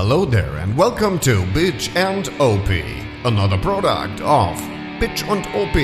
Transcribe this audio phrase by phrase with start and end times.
[0.00, 2.68] Hello there and welcome to Bitch and OP,
[3.24, 4.54] another product of
[5.00, 5.74] Bitch und OP.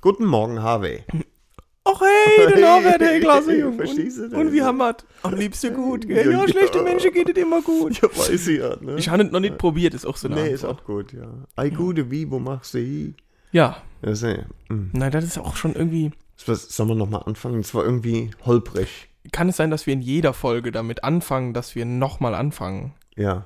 [0.00, 1.02] Guten Morgen, Harvey.
[1.84, 3.76] Ach hey, der Norbert, hey, klasse, Junge.
[3.84, 4.40] verstehst du und, das?
[4.40, 5.04] und wie hammer't?
[5.24, 6.24] Am liebsten gut, gell?
[6.24, 6.48] Ja, Ja, ja.
[6.48, 8.00] schlechte Menschen geht es immer gut.
[8.00, 8.94] Ja, weiß ich ja, ne?
[8.94, 10.82] Ich habe es noch nicht probiert, ist auch so eine nee, ist Antwort.
[10.82, 11.26] auch gut, ja.
[11.56, 13.14] Ei, gute, wie, wo machst du hi?
[13.50, 14.46] Ja, Ja, sehr.
[14.68, 14.90] Hm.
[14.92, 16.12] nein, das ist auch schon irgendwie...
[16.36, 17.60] Sollen wir nochmal anfangen?
[17.62, 19.08] Das war irgendwie holprig.
[19.32, 22.92] Kann es sein, dass wir in jeder Folge damit anfangen, dass wir nochmal anfangen?
[23.16, 23.44] Ja.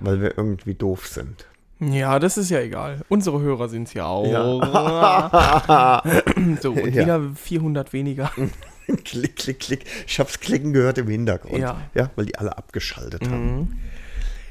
[0.00, 1.46] Weil wir irgendwie doof sind.
[1.78, 3.00] Ja, das ist ja egal.
[3.08, 4.24] Unsere Hörer sind es ja auch.
[6.60, 7.02] so, und Ja.
[7.02, 8.30] wieder 400 weniger.
[9.04, 9.84] klick, klick, klick.
[10.06, 11.58] Ich hab's klicken gehört im Hintergrund.
[11.58, 11.80] Ja.
[11.94, 13.56] Ja, weil die alle abgeschaltet haben.
[13.56, 13.76] Mhm.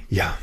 [0.10, 0.36] Ja.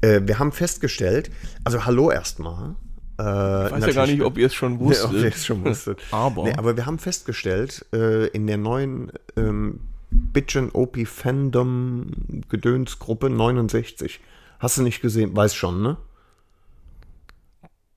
[0.00, 1.30] Äh, wir haben festgestellt,
[1.64, 2.76] also hallo erstmal.
[3.18, 5.12] Äh, Ich weiß ja gar nicht, ob ihr es schon Nee, ob wusstet.
[5.12, 5.98] ihr es schon wusstet.
[6.10, 9.80] Aber- Nee, aber wir haben festgestellt, äh, in der neuen ähm,
[10.10, 12.06] Bitchin' OP Fandom
[12.48, 14.20] Gedönsgruppe 69.
[14.58, 15.34] Hast du nicht gesehen?
[15.36, 15.96] Weiß schon, ne?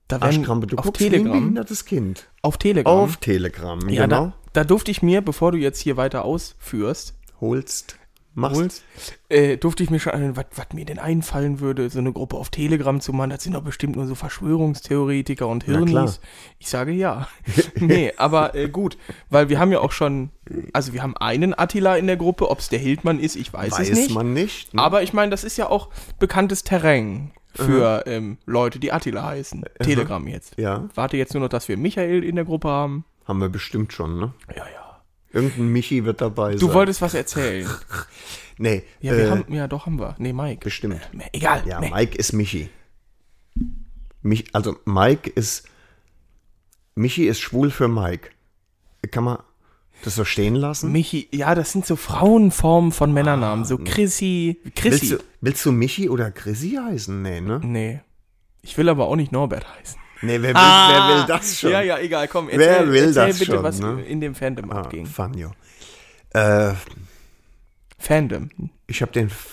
[0.08, 1.32] da Arschkrampe, du auf guckst wie ein Telegram.
[1.40, 2.26] behindertes Kind.
[2.42, 2.92] Auf Telegram.
[2.92, 4.26] Auf Telegram, ja, genau.
[4.26, 7.96] da, da durfte ich mir, bevor du jetzt hier weiter ausführst, Holst,
[8.34, 8.56] machst.
[8.56, 8.84] holst,
[9.28, 12.50] äh, durfte ich mir schon an, was mir denn einfallen würde, so eine Gruppe auf
[12.50, 13.30] Telegram zu machen.
[13.30, 15.64] Das sind doch bestimmt nur so Verschwörungstheoretiker und.
[15.64, 16.20] Hirnis.
[16.58, 17.28] Ich sage ja.
[17.76, 18.96] nee, aber äh, gut,
[19.28, 20.30] weil wir haben ja auch schon,
[20.72, 23.72] also wir haben einen Attila in der Gruppe, ob es der Hildmann ist, ich weiß,
[23.74, 24.14] es Weiß nicht.
[24.14, 24.74] man nicht.
[24.74, 24.82] ne?
[24.82, 29.64] Aber ich meine, das ist ja auch bekanntes Terrain für ähm, Leute, die Attila heißen.
[29.82, 30.56] Telegram jetzt.
[30.56, 33.04] Ja, Warte jetzt nur noch, dass wir Michael in der Gruppe haben.
[33.26, 34.32] haben wir bestimmt schon, ne?
[34.56, 34.89] Ja, ja.
[35.32, 36.60] Irgendein Michi wird dabei sein.
[36.60, 37.68] Du wolltest was erzählen.
[38.62, 40.14] Nee, Ja, wir äh, haben, ja, doch haben wir.
[40.18, 40.62] Nee, Mike.
[40.62, 41.00] bestimmt.
[41.32, 41.62] Egal.
[41.66, 41.90] Ja, nee.
[41.90, 42.68] Mike ist Michi.
[44.20, 45.66] Mich, also Mike ist.
[46.94, 48.28] Michi ist schwul für Mike.
[49.10, 49.38] Kann man
[50.04, 50.92] das so stehen lassen?
[50.92, 53.64] Michi, ja, das sind so Frauenformen von Männernamen.
[53.64, 54.58] So Chrissy.
[54.62, 55.08] Willst Chrissy.
[55.16, 57.22] du, willst du Michi oder Chrissy heißen?
[57.22, 57.60] Nee, ne?
[57.64, 58.00] Nee.
[58.60, 59.98] Ich will aber auch nicht Norbert heißen.
[60.22, 61.70] Nee, wer will, wer will das schon?
[61.70, 62.48] Ja, ja, egal, komm.
[62.48, 64.02] Erzähl, Wer will erzähl das bitte, schon, was ne?
[64.02, 65.06] in dem Fandom Ah, abging.
[65.06, 65.52] Fanjo.
[66.30, 66.72] Äh,
[67.98, 68.50] Fandom.
[68.86, 69.46] ich habe den F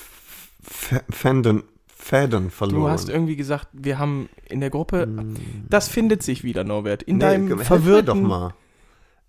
[0.91, 1.63] F Fandom,
[1.95, 2.81] Faden verloren.
[2.83, 5.07] Du hast irgendwie gesagt, wir haben in der Gruppe.
[5.69, 7.03] Das findet sich wieder, Norbert.
[7.03, 8.05] In Nee, deinem mir verwirrten.
[8.05, 8.53] doch mal.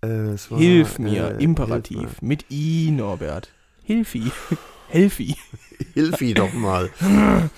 [0.01, 0.07] Äh,
[0.49, 1.99] war, Hilf mir, äh, Imperativ.
[1.99, 3.51] Hilf, Mit I, Norbert.
[3.83, 4.31] Hilfi.
[4.89, 5.35] Helfi.
[5.93, 6.89] hilf ihn doch mal.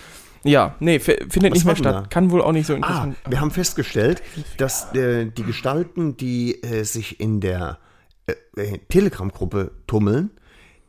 [0.44, 1.96] Ja, nee, findet Was nicht mehr statt.
[1.96, 2.02] da?
[2.10, 3.18] Kann wohl auch nicht so Ah, interessant.
[3.30, 4.24] wir haben festgestellt,
[4.58, 7.78] dass äh, die Gestalten, die äh, sich in der
[8.26, 10.32] äh, äh, Telegram-Gruppe tummeln,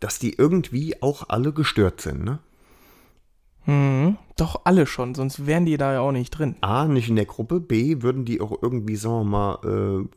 [0.01, 2.25] dass die irgendwie auch alle gestört sind.
[2.25, 2.39] Ne?
[3.67, 4.17] Mhm.
[4.37, 6.57] Doch alle schon, sonst wären die da ja auch nicht drin.
[6.63, 9.59] A, nicht in der Gruppe, B, würden die auch irgendwie, sagen wir mal,
[10.05, 10.09] äh,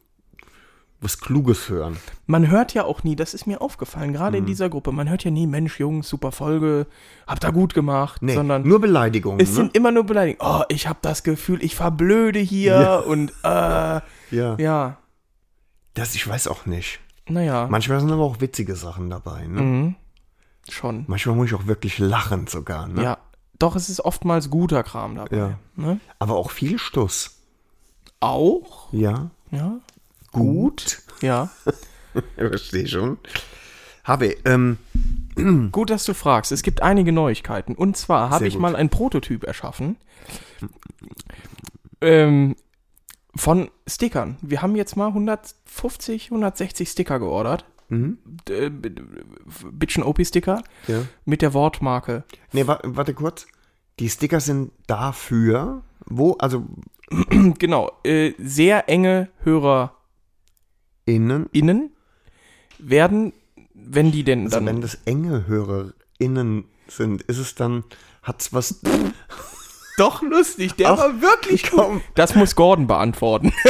[1.06, 1.96] was Kluges hören.
[2.28, 4.44] Man hört ja auch nie, das ist mir aufgefallen, gerade Mhm.
[4.44, 6.88] in dieser Gruppe, man hört ja nie, Mensch, Jungs, super Folge,
[7.28, 9.40] habt ihr gut gemacht, Nee, sondern nur Beleidigungen.
[9.40, 9.56] es ne?
[9.56, 10.56] sind immer nur Beleidigungen.
[10.62, 14.02] Oh, ich habe das Gefühl, ich verblöde hier und äh, ja.
[14.58, 14.98] ja,
[15.94, 17.00] Das, ich weiß auch nicht.
[17.30, 19.48] naja, Manchmal sind aber auch witzige Sachen dabei.
[19.48, 19.62] Ne?
[19.62, 19.96] mhm.
[20.70, 21.06] schon.
[21.08, 22.88] Manchmal muss ich auch wirklich lachen sogar.
[22.88, 23.04] Ne?
[23.04, 23.18] Ja,
[23.60, 25.38] doch, es ist oftmals guter Kram dabei.
[25.38, 25.60] Ja.
[25.76, 26.00] Ne?
[26.20, 27.38] Aber auch viel Stuss.
[28.20, 29.30] Auch, Ja.
[29.52, 29.78] ja,
[30.40, 31.02] Gut.
[31.22, 31.50] ja.
[32.38, 33.18] Ich verstehe schon.
[34.06, 34.78] Habe, ähm,
[35.72, 36.54] Gut, dass du fragst.
[36.54, 37.76] Es gibt einige Neuigkeiten.
[37.76, 38.62] Und zwar habe ich gut.
[38.62, 39.98] mal einen Prototyp erschaffen.
[42.00, 42.56] Ähm,
[43.36, 44.38] von Stickern.
[44.42, 47.66] Wir haben jetzt mal 150, 160 Sticker geordert.
[47.90, 48.18] mhm.
[48.50, 51.02] Äh, Bitchen OP-Sticker ja.
[51.26, 52.24] mit der Wortmarke.
[52.54, 53.48] Nee, wa warte kurz.
[54.00, 56.66] Die Sticker sind dafür, wo, also
[57.60, 57.92] genau.
[58.04, 59.96] Äh, sehr enge HörerInnen
[61.06, 61.92] innen,
[62.80, 63.34] werden,
[63.74, 64.66] wenn die denn also dann.
[64.68, 67.84] wenn das enge HörerInnen sind, ist es dann,
[68.24, 68.82] hat's was,
[69.98, 71.80] doch lustig, der Ach, war wirklich gut.
[71.80, 72.02] komm.
[72.16, 73.54] Das muss Gordon beantworten.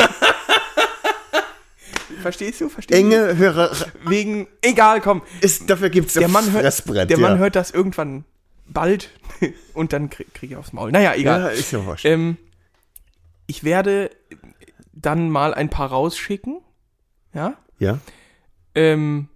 [2.22, 2.70] Verstehst du?
[2.70, 3.06] Verstehst du?
[3.06, 3.72] enge Hörer,
[4.08, 5.22] Wegen, egal, komm.
[5.42, 7.18] ist, dafür gibt's Der Mann hört, der ja.
[7.18, 8.26] Mann hört das irgendwann
[8.68, 9.12] bald
[9.74, 10.92] und dann krieg, krieg ich aufs Maul.
[10.92, 11.54] Naja, Ja, egal.
[11.54, 12.06] ist ja wurscht.
[12.06, 12.38] Ähm,
[13.46, 14.10] ich werde
[14.94, 16.62] dann mal ein paar rausschicken,
[17.36, 18.00] ja, ja,
[18.74, 19.28] ähm,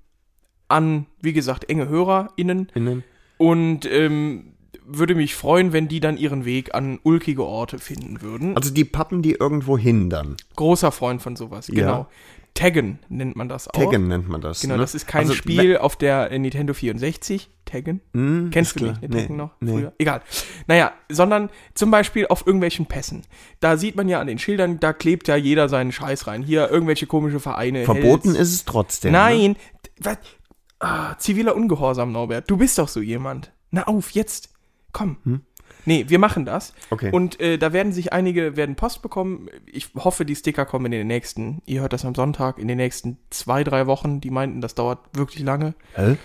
[0.67, 3.03] an, wie gesagt, enge HörerInnen innen.
[3.37, 4.53] und ähm,
[4.91, 8.55] würde mich freuen, wenn die dann ihren Weg an ulkige Orte finden würden.
[8.55, 10.35] Also die pappen die irgendwo hin dann.
[10.55, 11.73] Großer Freund von sowas, Ja.
[11.75, 12.07] genau.
[12.59, 13.71] Taggen nennt man das auch.
[13.71, 14.61] Taggen nennt man das.
[14.61, 14.81] Genau, ne?
[14.81, 17.49] das ist kein Also, Spiel auf der Nintendo 64.
[17.65, 18.01] Taggen.
[18.13, 19.07] Hm, Kennst du nicht, ne?
[19.09, 19.51] Nee, Tekken noch?
[19.59, 19.71] nee.
[19.71, 19.93] Früher?
[19.97, 20.21] Egal.
[20.67, 23.21] Naja, sondern zum Beispiel auf irgendwelchen Pässen.
[23.59, 26.41] Da sieht man ja an den Schildern, da klebt ja jeder seinen Scheiß rein.
[26.43, 27.85] Hier irgendwelche komische Vereine.
[27.85, 28.49] Verboten Hells.
[28.49, 29.11] ist es trotzdem.
[29.11, 29.17] Ne?
[29.19, 29.55] Nein.
[30.01, 30.17] Was?
[30.79, 32.49] Ah, ziviler Ungehorsam, Norbert.
[32.49, 33.51] Du bist doch so jemand.
[33.71, 34.49] Na auf, jetzt.
[34.91, 35.17] Komm.
[35.89, 36.75] Nee, wir machen das.
[36.91, 37.09] Okay.
[37.11, 39.49] Und äh, da werden sich einige werden Post bekommen.
[39.65, 42.77] Ich hoffe, die Sticker kommen in den nächsten, ihr hört das am Sonntag, in den
[42.77, 44.21] nächsten zwei, drei Wochen.
[44.21, 45.73] Die meinten, das dauert wirklich lange.
[45.95, 46.17] Hä?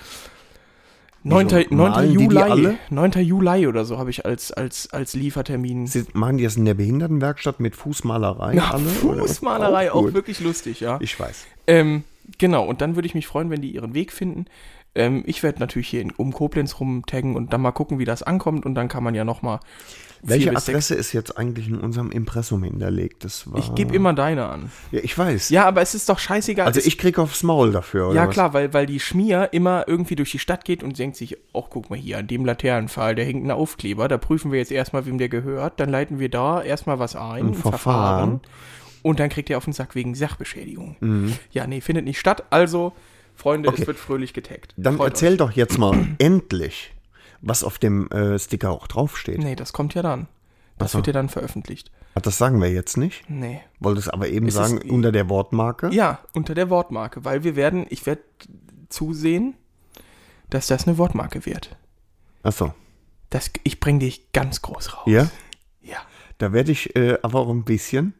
[1.23, 1.47] 9.
[1.47, 1.57] Wieso?
[1.57, 1.77] 9.
[1.77, 2.39] Malen die die Juli.
[2.39, 2.79] alle?
[2.91, 3.13] 9.
[3.23, 5.87] Juli oder so habe ich als, als, als Liefertermin.
[5.87, 8.91] Sie, machen die das in der Behindertenwerkstatt mit Fußmalerei Na, alle?
[8.91, 10.13] Fußmalerei auch, gut.
[10.13, 10.99] wirklich lustig, ja.
[11.01, 11.47] Ich weiß.
[11.69, 12.05] Ähm,
[12.37, 14.45] genau, und dann würde ich mich freuen, wenn die ihren Weg finden.
[14.95, 18.23] Ähm, ich werde natürlich hier in, um Koblenz rumtaggen und dann mal gucken, wie das
[18.23, 19.61] ankommt und dann kann man ja nochmal.
[20.27, 23.25] Welche Adresse ist jetzt eigentlich in unserem Impressum hinterlegt?
[23.25, 24.71] Das war, Ich gebe immer deine an.
[24.91, 25.51] Ja, ich weiß.
[25.51, 26.67] Ja, aber es ist doch scheißegal.
[26.67, 28.33] also ich krieg aufs Maul dafür, oder Ja, was?
[28.33, 31.65] klar, weil, weil die Schmier immer irgendwie durch die Stadt geht und denkt sich, ach,
[31.69, 35.05] guck mal hier, an dem Laternenpfahl, der hängt ein Aufkleber, da prüfen wir jetzt erstmal,
[35.05, 38.41] wem der gehört, dann leiten wir da erstmal was ein, Ein Verfahren.
[39.03, 41.35] und dann kriegt er auf den Sack wegen Sachbeschädigung.
[41.53, 42.95] Ja, nee, findet nicht statt, also,
[43.35, 43.69] Freunde.
[43.69, 43.83] Okay.
[43.83, 44.75] es wird fröhlich getaggt.
[44.77, 46.93] Dann Freut erzähl doch jetzt mal endlich,
[47.41, 49.39] was auf dem äh, Sticker auch draufsteht.
[49.39, 49.45] euch.
[49.45, 50.29] Nee, das kommt ja dann.
[50.79, 50.99] Das Ach so.
[50.99, 51.91] wird ja dann veröffentlicht.
[52.17, 53.29] Ach, Das sagen wir jetzt nicht.
[53.29, 53.61] Nee.
[53.81, 55.91] Wolltest aber eben Es sagen, ist- unter der Wortmarke.
[55.93, 58.23] Ja, unter der Wortmarke, weil wir werden, ich werde
[58.89, 59.55] zusehen,
[60.51, 61.77] dass das eine Wortmarke wird.
[62.43, 62.73] Achso.
[63.31, 65.03] Das, ich bringe dich ganz groß raus.
[65.07, 65.29] Ja?
[65.83, 65.99] Ja.
[66.39, 68.15] Da werde ich äh, aber auch ein bisschen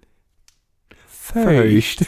[1.07, 2.07] Feucht.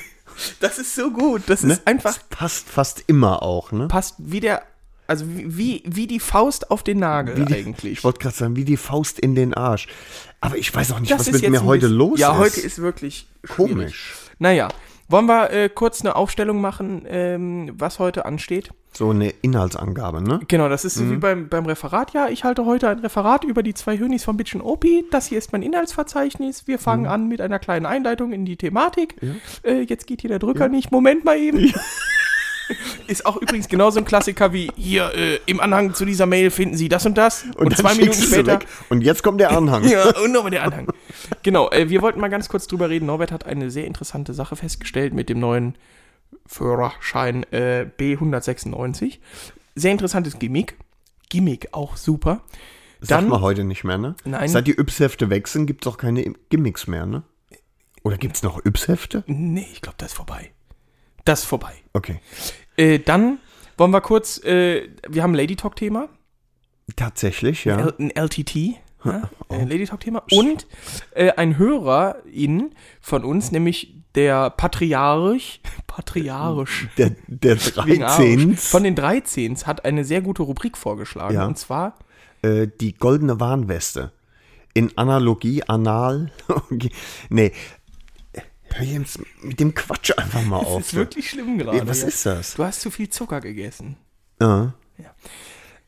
[0.60, 1.42] Das ist so gut.
[1.46, 1.74] Das Ne?
[1.74, 3.88] ist einfach, Das passt fast immer auch, ne?
[3.88, 4.62] passt wie der,
[5.06, 7.92] also wie, wie, wie die Faust auf den Nagel Wie die, eigentlich.
[7.98, 9.86] Ich wollte gerade sagen, wie die Faust in den Arsch.
[10.40, 12.38] Aber ich weiß auch nicht, Das was mit mir heute bisschen- los ja, ist.
[12.38, 13.56] heute ist wirklich schwierig.
[13.72, 14.14] komisch.
[14.38, 14.68] Naja,
[15.08, 18.70] wollen wir äh, kurz eine Aufstellung machen, ähm, was heute ansteht?
[18.96, 20.40] So eine Inhaltsangabe, ne?
[20.48, 21.10] Genau, das ist so Mhm.
[21.12, 22.14] wie beim, beim Referat.
[22.14, 25.04] Ja, ich halte heute ein Referat über die zwei Hönis von Bitch und Opi.
[25.10, 26.66] Das hier ist mein Inhaltsverzeichnis.
[26.66, 27.08] Wir fangen Mhm.
[27.10, 29.16] an mit einer kleinen Einleitung in die Thematik.
[29.64, 30.92] Äh, jetzt geht hier der Drücker nicht.
[30.92, 31.72] Moment mal eben.
[33.06, 36.76] Ist auch übrigens genauso ein Klassiker wie hier äh, im Anhang zu dieser Mail finden
[36.76, 37.44] Sie das und das.
[37.56, 38.58] Und, dann zwei Minuten später.
[38.88, 39.84] Und jetzt kommt der Anhang.
[39.88, 40.88] Ja, und nochmal der Anhang.
[41.44, 43.06] Genau, äh, wir wollten mal ganz kurz drüber reden.
[43.06, 45.76] Norbert hat eine sehr interessante Sache festgestellt mit dem neuen
[46.46, 49.18] Führerschein äh, B196.
[49.74, 50.76] Sehr interessantes Gimmick.
[51.28, 52.40] Gimmick auch super.
[53.00, 54.14] Dann- mal heute nicht mehr, ne?
[54.24, 54.48] Nein.
[54.48, 57.22] Seit die Yps-Hefte weg sind, gibt es auch keine Gimmicks mehr, ne?
[58.02, 59.24] Oder gibt es noch Yps-Hefte?
[59.26, 60.50] Nee, ich glaube, das ist vorbei.
[61.24, 61.74] Das ist vorbei.
[61.92, 62.20] Okay.
[62.76, 63.38] Äh, dann
[63.76, 66.08] wollen wir kurz, äh, wir haben ein Lady Talk-Thema.
[66.94, 67.78] Tatsächlich, ja.
[67.80, 68.54] L- ein LTT.
[69.04, 70.22] Ja, äh, Lady Talk-Thema.
[70.32, 70.66] Und
[71.12, 72.70] äh, ein Hörerin
[73.00, 78.56] von uns, nämlich der Patriarch, Patriarch, Der, der wegen Arsch, 13.
[78.56, 81.34] von den 13 hat eine sehr gute Rubrik vorgeschlagen.
[81.34, 81.46] Ja.
[81.46, 81.98] Und zwar,
[82.42, 84.12] äh, die goldene Warnweste.
[84.74, 86.32] In Analogie, Anal.
[87.30, 87.52] Nee.
[88.74, 90.80] Hör jetzt mit dem Quatsch einfach mal das auf.
[90.80, 91.78] ist wirklich schlimm gerade.
[91.78, 92.08] Ja, was ja.
[92.08, 92.54] ist das?
[92.54, 93.96] Du hast zu viel Zucker gegessen.
[94.40, 94.74] Ja.
[94.98, 95.14] Ja.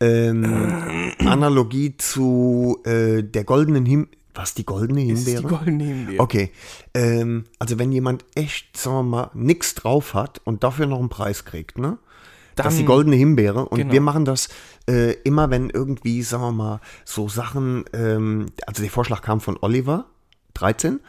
[0.01, 5.56] Ähm, Analogie zu äh, der goldenen Him Was, die goldene Das ist die Himbeere?
[5.56, 6.20] goldene Himbeere.
[6.23, 6.52] Okay.
[6.94, 11.08] Ähm, also wenn jemand echt, sagen wir mal, nichts drauf hat und dafür noch einen
[11.08, 11.99] Preis kriegt, ne?
[12.55, 13.67] das ist die goldene Himbeere.
[13.69, 13.93] Und Genau.
[13.93, 14.49] wir machen das
[14.88, 19.56] äh, immer, wenn irgendwie, sagen wir mal, so Sachen, ähm, also der Vorschlag kam von
[19.61, 20.06] Oliver,
[20.55, 21.00] 13,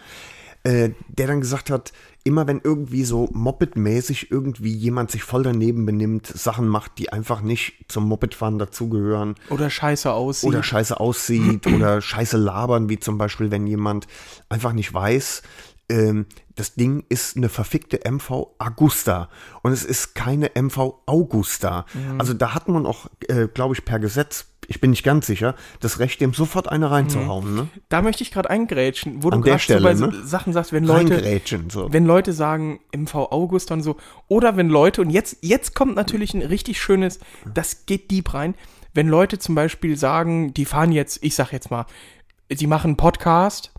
[0.64, 5.86] äh, der dann gesagt hat, immer wenn irgendwie so Moped-mäßig irgendwie jemand sich voll daneben
[5.86, 10.50] benimmt, Sachen macht, die einfach nicht zum Mopedfahren dazugehören, Oder scheiße aussieht.
[10.50, 14.08] oder scheiße aussieht oder scheiße labern, wie zum Beispiel, wenn jemand
[14.50, 15.44] einfach nicht weiß,
[15.90, 19.30] ähm, das Ding ist eine verfickte MV Augusta
[19.62, 21.86] und es ist keine MV Augusta.
[21.94, 22.20] Mhm.
[22.20, 25.56] Also da hat man auch, äh, glaube ich, per Gesetz, ich bin nicht ganz sicher,
[25.80, 27.56] das Recht, dem sofort eine reinzuhauen.
[27.56, 27.68] Ne?
[27.90, 30.14] Da möchte ich gerade eingrätschen, wo An du gerade so bei ne?
[30.24, 31.42] Sachen sagst, wenn Leute.
[31.70, 31.92] So.
[31.92, 36.36] wenn Leute sagen MV August und so, oder wenn Leute, und jetzt, jetzt kommt natürlich
[36.36, 37.20] ein richtig schönes,
[37.52, 38.54] das geht deep rein,
[38.94, 41.86] wenn Leute zum Beispiel sagen, die fahren jetzt, ich sag jetzt mal,
[42.50, 43.72] sie machen einen Podcast,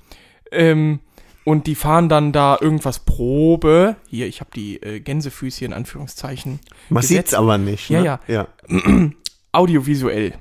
[0.50, 1.00] ähm,
[1.44, 3.96] und die fahren dann da irgendwas Probe.
[4.08, 6.60] Hier, ich habe die äh, Gänsefüßchen in Anführungszeichen.
[6.88, 7.28] Man gesetzt.
[7.30, 7.88] sieht's aber nicht.
[7.90, 8.06] Ja, Ne?
[8.06, 8.20] ja.
[8.28, 8.46] ja.
[9.52, 10.34] audiovisuell,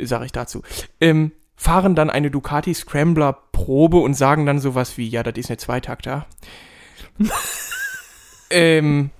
[0.00, 0.62] sage ich dazu,
[1.00, 5.50] ähm, fahren dann eine Ducati Scrambler Probe und sagen dann sowas wie, ja, das ist
[5.50, 6.26] eine Zweitakter.
[8.50, 9.10] ähm,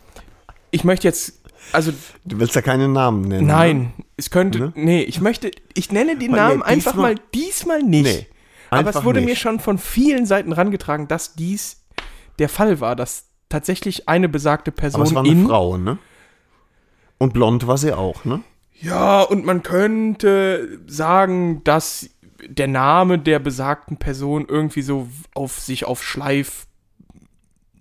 [0.71, 1.41] ich möchte jetzt,
[1.73, 1.93] also
[2.25, 3.47] Du willst ja keine Namen nennen.
[3.47, 3.53] Ne?
[3.53, 4.73] nein, es könnte, Ne?
[4.75, 8.05] nee, ich möchte, ich nenne den Nee, Namen einfach diesmal- mal diesmal nicht.
[8.05, 8.27] Nee,
[8.71, 9.41] Aber es einfach wurde mir nicht.
[9.41, 11.85] schon von vielen Seiten rangetragen, dass dies
[12.39, 15.99] der Fall war, dass tatsächlich eine besagte Person Aber es war eine in Frau, ne?
[17.19, 18.43] Und blond war sie auch, ne?
[18.81, 22.11] Ja, und man könnte sagen, dass
[22.47, 26.67] der Name der besagten Person irgendwie so auf sich auf Schleif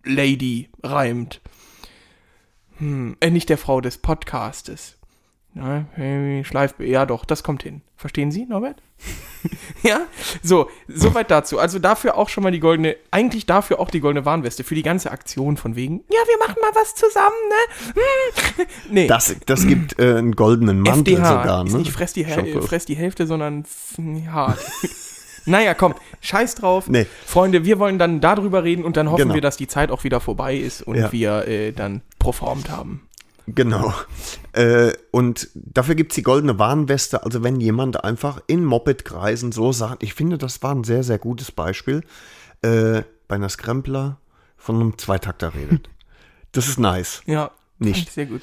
[0.03, 1.41] Lady reimt.
[2.77, 4.96] Hm, äh, nicht der Frau des Podcastes.
[6.43, 7.81] Schleif, ja doch, das kommt hin.
[7.95, 8.81] Verstehen Sie, Norbert?
[9.83, 10.01] ja,
[10.43, 11.59] so, soweit dazu.
[11.59, 14.83] Also dafür auch schon mal die goldene, eigentlich dafür auch die goldene Warnweste, für die
[14.83, 18.01] ganze Aktion von wegen, ja, wir machen mal was zusammen, ne?
[18.57, 18.65] Hm.
[18.91, 21.79] nee, Das, das gibt äh, einen goldenen Mantel FDH, sogar, ist ne?
[21.79, 23.65] nicht fress die, fress die Hälfte, sondern
[24.31, 24.59] hart.
[25.45, 26.87] naja, komm, scheiß drauf.
[26.87, 27.05] Nee.
[27.25, 29.33] Freunde, wir wollen dann darüber reden und dann hoffen Genau.
[29.35, 31.11] wir, dass die Zeit auch wieder vorbei ist und Ja.
[31.11, 33.01] wir äh, dann performt haben.
[33.47, 33.93] Genau.
[34.51, 37.23] Äh, und dafür gibt's die goldene Warnweste.
[37.23, 41.17] Also wenn jemand einfach in Moped-Kreisen so sagt, ich finde, das war ein sehr, sehr
[41.17, 42.01] gutes Beispiel,
[42.61, 44.17] äh, bei einer Scrambler
[44.57, 45.89] von einem Zweitakter redet.
[46.53, 47.21] Das ist nice.
[47.27, 48.11] Ja, Nicht.
[48.11, 48.41] sehr gut.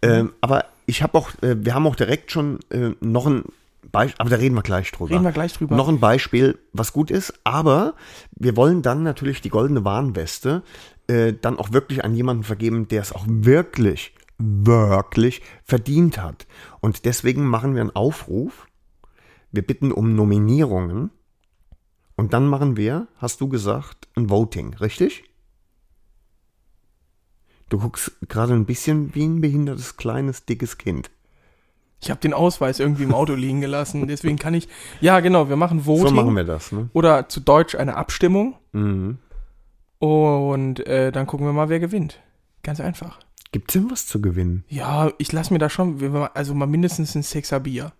[0.00, 3.44] Ähm, aber ich habe auch, äh, wir haben auch direkt schon äh, noch ein
[3.92, 5.10] Beispiel, aber da reden wir gleich drüber.
[5.10, 5.76] Reden wir gleich drüber.
[5.76, 7.94] Noch ein Beispiel, was gut ist, aber
[8.34, 10.62] wir wollen dann natürlich die goldene Warnweste
[11.06, 14.12] äh, dann auch wirklich an jemanden vergeben, der es auch wirklich,
[14.42, 16.46] wirklich verdient hat.
[16.80, 18.66] Und deswegen machen wir einen Aufruf.
[19.50, 21.10] Wir bitten um Nominierungen.
[22.16, 25.24] Und dann machen wir, hast du gesagt, ein Voting, richtig?
[27.68, 31.10] Du guckst gerade ein bisschen wie ein behindertes, kleines, dickes Kind.
[32.02, 34.68] Ich habe den Ausweis irgendwie im Auto liegen gelassen, deswegen kann ich.
[35.00, 36.08] Ja, genau, wir machen Voting.
[36.08, 36.90] So machen wir das, ne?
[36.92, 38.56] Oder zu Deutsch eine Abstimmung.
[38.72, 39.18] Mhm.
[39.98, 42.20] Und äh, dann gucken wir mal, wer gewinnt.
[42.62, 43.20] Ganz einfach.
[43.52, 44.64] Gibt's denn was zu gewinnen?
[44.68, 47.92] Ja, ich lasse mir da schon, also mal mindestens ein Sixer Bier.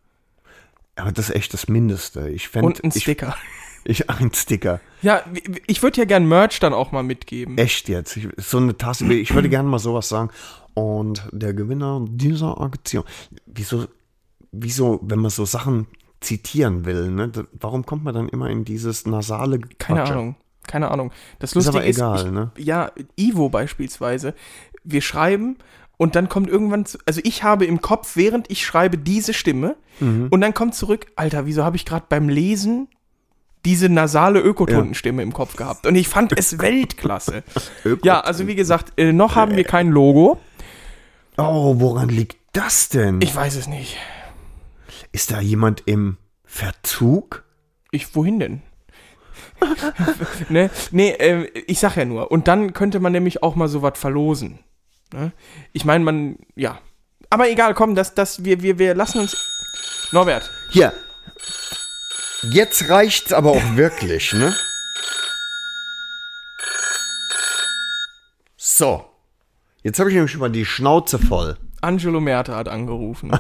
[0.97, 2.29] Aber das ist echt das Mindeste.
[2.31, 2.67] Ich fände.
[2.67, 3.37] Und ein ich, Sticker.
[3.85, 4.81] Ich, ein Sticker.
[5.03, 5.25] Ja,
[5.67, 7.59] ich würde ja gern Merch dann auch mal mitgeben.
[7.59, 8.17] Echt jetzt.
[8.17, 9.13] Ich, so eine Tasse.
[9.13, 10.31] Ich würde gerne mal sowas sagen.
[10.75, 13.03] Und der Gewinner dieser Aktion.
[13.45, 13.89] Wieso,
[14.53, 15.89] wieso, wenn man so Sachen
[16.21, 17.33] zitieren will, ne?
[17.55, 20.05] Warum kommt man dann immer in dieses nasale Keine?
[20.05, 20.37] Ahnung.
[20.67, 21.11] Keine Ahnung.
[21.41, 22.53] Das Ist Lustige aber ist, egal, ich, ne?
[22.57, 24.35] ja, Ivo beispielsweise,
[24.85, 25.57] wir schreiben
[25.97, 29.77] und dann kommt irgendwann, zu, also ich habe im Kopf, während ich schreibe, diese Stimme
[30.01, 30.29] Mhm.
[30.31, 32.89] und dann kommt zurück, Alter, wieso habe ich gerade beim Lesen
[33.65, 35.87] diese nasale Ökotonenstimme im Kopf gehabt?
[35.87, 37.45] Und ich fand es Weltklasse.
[38.03, 40.41] ja, also wie gesagt, äh, noch haben wir kein Logo.
[41.37, 43.21] Oh, woran liegt das denn?
[43.21, 43.97] Ich weiß es nicht.
[45.13, 47.45] Ist da jemand im Verzug?
[47.91, 48.63] Ich, wohin denn?
[50.49, 50.71] ne?
[50.91, 52.31] Nee, äh, ich sag ja nur.
[52.31, 54.59] Und dann könnte man nämlich auch mal sowas verlosen.
[55.13, 55.33] Ne?
[55.73, 56.79] Ich meine, man, ja.
[57.31, 59.37] Aber egal, komm, das, das, wir, wir, wir lassen uns.
[60.13, 60.93] Norbert, Hier.
[62.51, 64.55] Jetzt reicht's aber auch wirklich, ne?
[68.57, 69.05] So.
[69.83, 71.57] Jetzt habe ich nämlich schon mal die Schnauze voll.
[71.81, 73.33] Angelo Merte hat angerufen.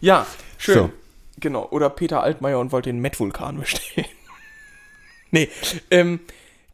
[0.00, 0.26] ja,
[0.58, 0.74] schön.
[0.74, 0.90] So.
[1.40, 1.66] Genau.
[1.70, 4.06] Oder Peter Altmaier und wollte den Met-Vulkan bestellen.
[5.30, 5.48] nee,
[5.90, 6.20] ähm,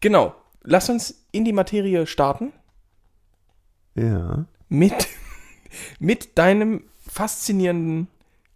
[0.00, 0.34] genau.
[0.62, 2.52] Lass uns in die Materie starten.
[3.94, 4.46] Ja.
[4.68, 4.92] mit,
[5.98, 8.08] mit deinem faszinierenden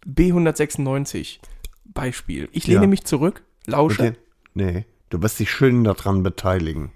[0.05, 1.39] B196
[1.85, 2.49] Beispiel.
[2.51, 2.87] Ich lehne Ja.
[2.87, 4.01] mich zurück, lausche.
[4.01, 4.13] Okay.
[4.53, 6.91] Nee, du wirst dich schön daran beteiligen.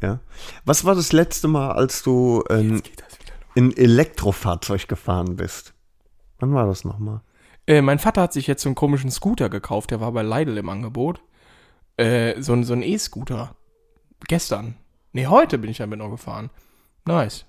[0.00, 0.20] Ja.
[0.64, 2.82] Was war das letzte Mal, als du los?
[3.56, 5.74] ein Elektrofahrzeug gefahren bist?
[6.38, 7.20] Wann war das nochmal?
[7.66, 10.56] Äh, mein Vater hat sich jetzt so einen komischen Scooter gekauft, der war bei Lidl
[10.56, 11.20] im Angebot.
[11.96, 13.56] Äh, so, so ein E-Scooter.
[14.28, 14.76] Gestern.
[15.12, 16.50] Nee, heute bin ich damit noch gefahren.
[17.08, 17.46] Nice.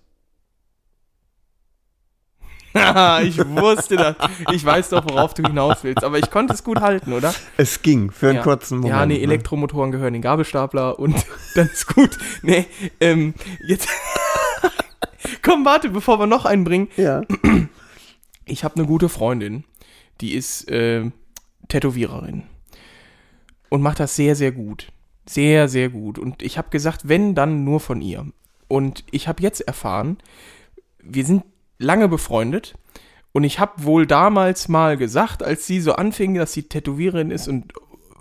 [2.74, 4.16] Haha, ich wusste das.
[4.52, 6.04] Ich weiß doch, worauf du hinaus willst.
[6.04, 7.34] Aber ich konnte es gut halten, oder?
[7.58, 8.44] Es ging für einen ja.
[8.44, 8.96] kurzen Moment.
[8.96, 9.24] Ja, nee, ne?
[9.24, 11.14] Elektromotoren gehören in den Gabelstapler und
[11.56, 12.18] dann ist gut.
[12.42, 12.68] Nee,
[13.02, 13.34] ähm,
[13.68, 13.90] jetzt.
[15.42, 16.88] Komm, warte, bevor wir noch einen bringen.
[16.96, 17.22] Ja.
[18.52, 19.64] Ich habe eine gute Freundin,
[20.22, 21.12] die ist äh,
[21.68, 22.46] Tätowiererin
[23.70, 24.92] und macht das sehr, sehr gut.
[25.28, 26.18] Sehr, sehr gut.
[26.18, 28.26] Und ich habe gesagt, wenn, dann nur von ihr.
[28.70, 30.18] Und ich habe jetzt erfahren,
[31.04, 31.44] wir sind
[31.80, 32.76] lange befreundet
[33.34, 37.48] und ich habe wohl damals mal gesagt, als sie so anfing, dass sie Tätowiererin ist
[37.48, 37.74] und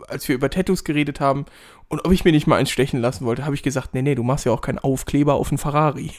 [0.09, 1.45] als wir über Tattoos geredet haben
[1.89, 4.15] und ob ich mir nicht mal eins stechen lassen wollte, habe ich gesagt, nee, nee,
[4.15, 6.13] du machst ja auch keinen Aufkleber auf einen Ferrari.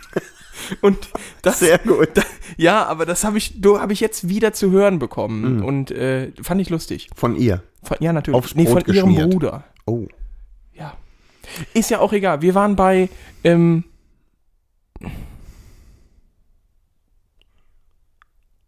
[0.80, 1.10] und
[1.42, 2.08] das, Sehr gut.
[2.14, 2.22] da,
[2.56, 6.32] ja, aber das habe ich, du habe ich jetzt wieder zu hören bekommen und äh,
[6.42, 7.10] fand ich lustig.
[7.14, 7.62] Von ihr.
[7.82, 8.38] Von, ja, natürlich.
[8.38, 9.30] Aufs nee, von Brot ihrem geschmiert.
[9.30, 9.64] Bruder.
[9.86, 10.06] Oh.
[10.72, 10.96] Ja.
[11.74, 12.42] Ist ja auch egal.
[12.42, 13.08] Wir waren bei,
[13.44, 13.84] ähm,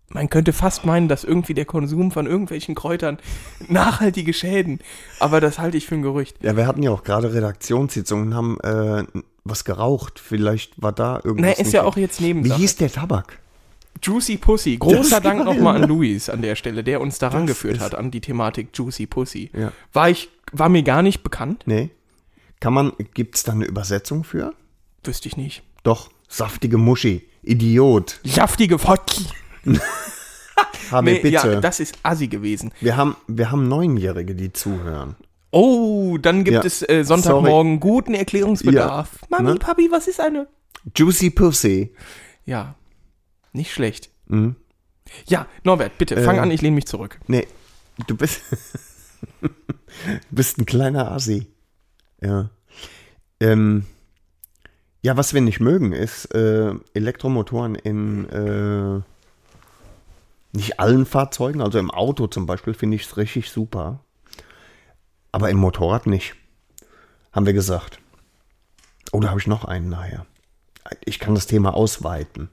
[0.09, 3.19] man könnte fast meinen, dass irgendwie der Konsum von irgendwelchen Kräutern
[3.69, 4.81] nachhaltige Schäden,
[5.21, 6.37] aber das halte ich für ein Gerücht.
[6.43, 9.05] Ja, wir hatten ja auch gerade Redaktionssitzungen und haben äh,
[9.45, 10.21] was geraucht.
[10.21, 11.57] Vielleicht war da irgendwas.
[11.59, 12.61] Na, ist ja auch jetzt Wie Nebensache.
[12.61, 13.39] hieß der Tabak?
[14.03, 14.77] Juicy Pussy.
[14.79, 15.89] Großer Dank nochmal an?
[15.89, 19.51] Luis an der Stelle, der uns daran geführt hat, an die Thematik Juicy Pussy.
[19.57, 19.73] Ja.
[19.93, 21.91] War ich, war mir gar nicht bekannt, Nee.
[22.63, 24.55] Kann man, gibt's da eine Übersetzung für?
[25.03, 25.65] wüsste ich nicht.
[25.83, 27.29] Doch, saftige Muschi.
[27.43, 28.21] Idiot.
[28.25, 29.27] Saftige Fotki.
[30.93, 31.29] Habe Nee, bitte.
[31.35, 32.71] ja, das ist assi gewesen.
[32.81, 35.17] wir, haben, wir haben Neunjährige, die zuhören.
[35.51, 36.63] Oh, dann gibt Ja.
[36.63, 39.09] es äh, Sonntagmorgen guten Erklärungsbedarf.
[39.23, 39.27] Ja.
[39.31, 39.59] Mami, Ne?
[39.59, 40.47] Papi, was ist eine?
[40.95, 41.93] Juicy Pussy.
[42.45, 42.77] Ja,
[43.53, 44.09] nicht schlecht.
[44.29, 44.55] Mhm.
[45.27, 46.41] Ja, Norbert, bitte, fang Äh.
[46.41, 47.19] an, ich lehne mich zurück.
[47.27, 47.49] Nee,
[48.07, 48.41] du bist,
[49.41, 49.49] du
[50.31, 51.49] bist ein kleiner Assi.
[52.23, 52.51] Ja.
[53.41, 53.87] Ähm,
[55.03, 59.03] ja, was wir nicht mögen, ist äh, Elektromotoren in äh,
[60.53, 64.01] nicht allen Fahrzeugen, also im Auto zum Beispiel finde ich es richtig super.
[65.33, 66.35] Aber im Motorrad nicht.
[67.33, 67.99] Haben wir gesagt.
[69.13, 70.27] Oder habe ich noch einen nachher?
[71.05, 72.51] Ich kann das Thema ausweiten.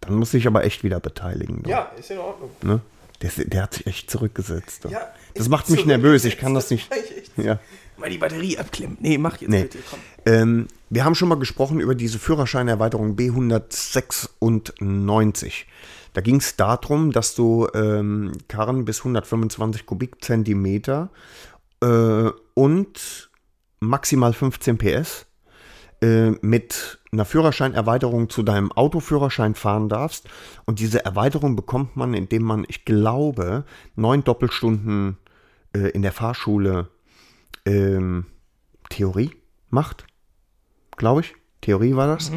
[0.00, 1.64] Dann muss ich aber echt wieder beteiligen.
[1.64, 1.68] du.
[1.98, 2.50] ist in Ordnung.
[2.62, 2.80] Ne?
[3.20, 4.84] Der, der hat sich echt zurückgesetzt.
[4.88, 6.88] Ja, das macht mich nervös, ich kann das nicht.
[7.36, 7.60] Ja.
[7.98, 8.96] Mal die Batterie abklemmen.
[9.00, 9.62] Nee, mach jetzt Nee.
[9.62, 9.98] bitte, komm.
[10.26, 15.52] Ähm, wir haben schon mal gesprochen über diese Führerscheinerweiterung B196.
[16.14, 21.10] Da ging es darum, dass du ähm, Karren bis 125 Kubikzentimeter
[21.82, 23.30] äh, und
[23.80, 25.26] maximal 15 PS
[26.00, 30.28] äh, mit einer Führerscheinerweiterung zu deinem Autoführerschein fahren darfst.
[30.64, 33.64] Und diese Erweiterung bekommt man, indem man, ich glaube,
[33.96, 35.18] neun Doppelstunden
[35.74, 36.88] äh, in der Fahrschule
[37.68, 38.26] ähm,
[38.88, 39.30] Theorie
[39.70, 40.06] macht,
[40.96, 41.34] glaube ich.
[41.60, 42.32] Theorie war das.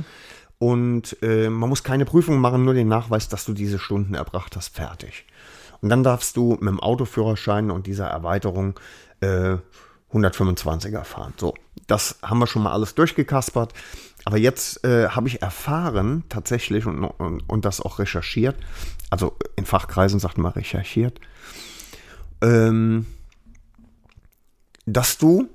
[0.60, 4.56] Und äh, man muss keine Prüfung machen, nur den Nachweis, dass du diese Stunden erbracht
[4.56, 5.26] hast, fertig.
[5.82, 8.80] Und dann darfst du mit dem Autoführerschein und dieser Erweiterung
[9.22, 9.58] äh,
[10.14, 11.34] 125er fahren.
[11.38, 11.56] So,
[11.88, 13.74] das haben wir schon mal alles durchgekaspert.
[14.26, 18.56] Aber jetzt äh, habe ich erfahren, tatsächlich, und, und, und das auch recherchiert,
[19.10, 21.20] also in Fachkreisen sagt man recherchiert,
[22.42, 23.08] ähm,
[24.92, 25.48] dass du,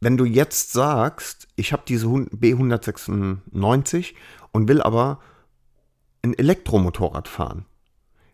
[0.00, 4.14] wenn du jetzt sagst, ich habe diese Hun- B196
[4.52, 5.20] und will aber
[6.22, 7.66] ein Elektromotorrad fahren,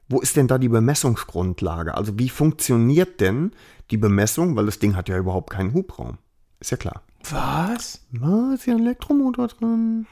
[0.08, 1.94] wo ist denn da die Bemessungsgrundlage?
[1.94, 3.52] Also wie funktioniert denn
[3.90, 6.18] die Bemessung, weil das Ding hat ja überhaupt keinen Hubraum.
[6.60, 7.02] Ist ja klar.
[7.30, 8.00] Was?
[8.10, 10.06] Na, ist ja ein Elektromotor drin.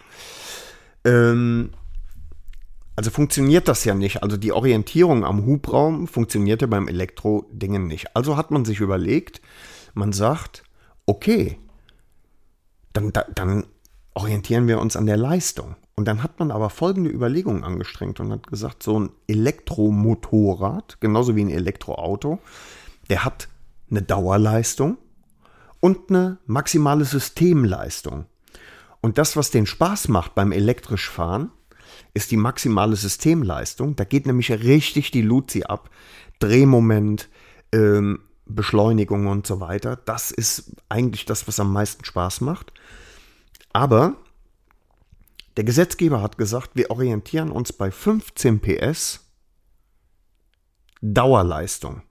[1.04, 1.70] Ähm,
[2.94, 4.22] also funktioniert das ja nicht.
[4.22, 8.14] Also die Orientierung am Hubraum funktionierte beim Elektrodingen nicht.
[8.16, 9.40] Also hat man sich überlegt,
[9.96, 10.62] man sagt,
[11.06, 11.58] okay,
[12.92, 13.66] dann, da- dann
[14.14, 15.76] orientieren wir uns an der Leistung.
[15.94, 21.34] Und dann hat man aber folgende Überlegungen angestrengt und hat gesagt, so ein Elektromotorrad, genauso
[21.36, 22.38] wie ein Elektroauto,
[23.08, 23.48] der hat
[23.90, 24.98] eine Dauerleistung
[25.80, 28.26] und eine maximale Systemleistung.
[29.00, 31.50] Und das, was den Spaß macht beim elektrisch fahren,
[32.12, 33.96] ist die maximale Systemleistung.
[33.96, 35.88] Da geht nämlich richtig die Luzi ab.
[36.40, 37.28] Drehmoment,
[37.72, 39.96] ähm, Beschleunigung und so weiter.
[39.96, 42.72] Das ist eigentlich das, was am meisten Spaß macht.
[43.72, 44.16] Aber
[45.56, 49.20] der Gesetzgeber hat gesagt, wir orientieren uns bei 15 PS
[51.00, 52.02] Dauerleistung.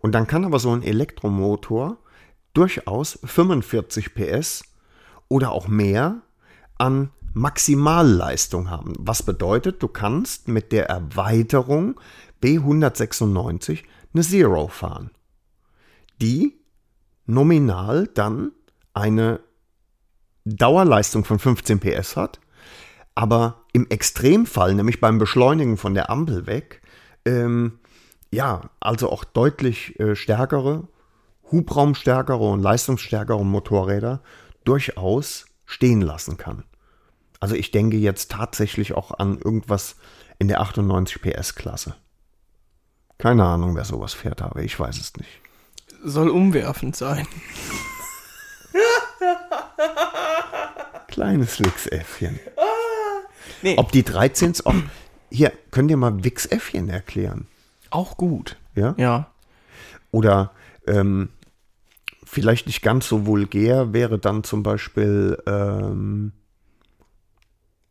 [0.00, 1.98] Und dann kann aber so ein Elektromotor
[2.54, 4.62] durchaus 45 PS
[5.28, 6.22] oder auch mehr
[6.78, 8.94] an Maximalleistung haben.
[8.98, 12.00] Was bedeutet, du kannst mit der Erweiterung
[12.42, 15.10] B196 eine Zero fahren,
[16.20, 16.58] die
[17.26, 18.52] nominal dann
[18.94, 19.40] eine
[20.44, 22.40] Dauerleistung von 15 PS hat,
[23.14, 26.80] aber im Extremfall, nämlich beim Beschleunigen von der Ampel weg,
[27.24, 27.78] ähm,
[28.30, 30.88] ja, also auch deutlich äh, stärkere,
[31.50, 34.22] hubraumstärkere und leistungsstärkere Motorräder
[34.64, 36.64] durchaus stehen lassen kann.
[37.40, 39.96] Also ich denke jetzt tatsächlich auch an irgendwas
[40.38, 41.94] in der 98 PS Klasse.
[43.18, 45.40] Keine Ahnung, wer sowas fährt, aber ich weiß es nicht.
[46.02, 47.26] Soll umwerfend sein.
[51.08, 52.38] Kleines Wix-Äffchen.
[53.62, 54.74] Nee, Ob die 13s auch.
[55.30, 57.46] Hier, könnt ihr mal Wix-Äffchen erklären?
[57.90, 58.56] auch gut.
[58.74, 58.94] Ja?
[58.98, 59.30] Ja.
[60.10, 60.52] Oder
[60.86, 61.30] ähm,
[62.22, 66.32] vielleicht nicht ganz so vulgär wäre dann zum Beispiel ähm,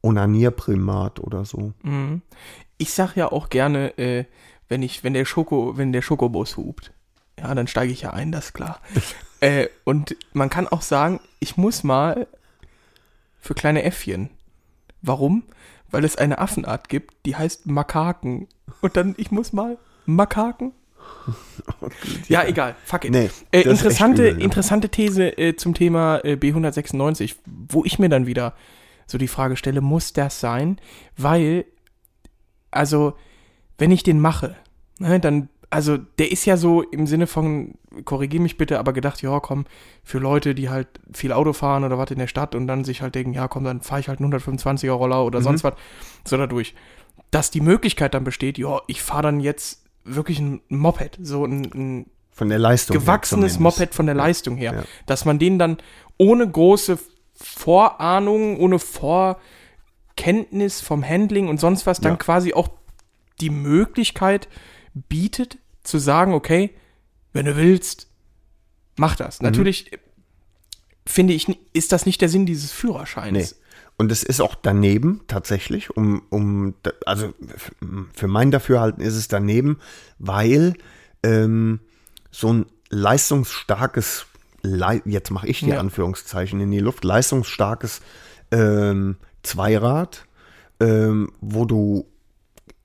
[0.04, 1.74] Onanierprimat oder so.
[2.78, 4.26] Ich sag ja auch gerne, äh,
[4.70, 6.94] wenn ich, wenn der Schoko, wenn der Schokobus hupt,
[7.40, 8.82] ja, dann steige ich ja ein, das ist klar.
[9.40, 12.28] äh, und man kann auch sagen, ich muss mal
[13.40, 14.30] für kleine Äffchen.
[15.02, 15.44] Warum?
[15.90, 18.48] Weil es eine Affenart gibt, die heißt Makaken.
[18.82, 20.74] Und dann, ich muss mal Makaken.
[22.28, 23.12] Ja, egal, fuck it.
[23.12, 24.44] Nee, äh, interessante, übel, ja.
[24.46, 28.54] interessante These äh, zum Thema äh, B196, wo ich mir dann wieder
[29.06, 30.80] so die Frage stelle, muss das sein?
[31.16, 31.66] Weil,
[32.72, 33.14] also,
[33.78, 34.56] wenn ich den mache,
[35.00, 37.74] ne, dann also der ist ja so im Sinne von,
[38.06, 39.66] korrigier mich bitte, aber gedacht, ja, komm,
[40.04, 43.02] für Leute, die halt viel Auto fahren oder was in der Stadt und dann sich
[43.02, 45.74] halt denken, ja, komm, dann fahre ich halt einen 125er Roller oder sonst was,
[46.26, 46.74] so dadurch.
[47.32, 51.66] Dass die Möglichkeit dann besteht, ja, ich fahre dann jetzt wirklich ein Moped, so ein,
[51.74, 52.96] ein Von der Leistung.
[52.98, 53.60] gewachsenes.
[53.60, 54.74] Moped von der Leistung her.
[54.74, 54.84] Ja.
[55.06, 55.78] Dass man den dann
[56.18, 56.98] ohne große
[57.36, 58.80] Vorahnung, ohne
[60.16, 62.18] Vorkenntnis vom Handling und sonst was dann Ja.
[62.18, 62.70] quasi auch
[63.42, 64.48] die Möglichkeit
[65.10, 66.72] bietet, zu sagen, okay,
[67.34, 68.08] wenn du willst,
[68.98, 69.24] mach Mhm.
[69.24, 69.42] das.
[69.42, 69.98] Natürlich äh,
[71.06, 73.34] finde ich, ist das nicht der Sinn dieses Führerscheins.
[73.56, 73.64] Nee.
[74.00, 77.34] Und es ist auch daneben tatsächlich, um, um also
[78.14, 79.80] für mein Dafürhalten ist es daneben,
[80.20, 80.76] weil
[81.24, 81.80] ähm,
[82.30, 84.26] so ein leistungsstarkes,
[84.62, 85.80] Lei- jetzt mache ich die Ja.
[85.80, 88.02] Anführungszeichen in die Luft, leistungsstarkes
[88.52, 90.26] ähm, Zweirad,
[90.80, 92.06] ähm, wo du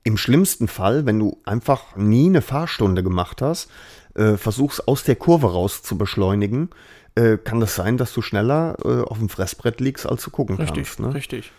[0.03, 3.69] im schlimmsten Fall, wenn du einfach nie eine Fahrstunde gemacht hast,
[4.15, 6.69] äh, versuchst aus der Kurve raus zu beschleunigen,
[7.15, 10.57] äh, kann das sein, dass du schneller äh, auf dem Fressbrett liegst, als du gucken
[10.57, 10.99] Richtig, kannst.
[10.99, 11.13] Ne?
[11.13, 11.51] richtig.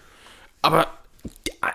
[0.62, 0.88] Aber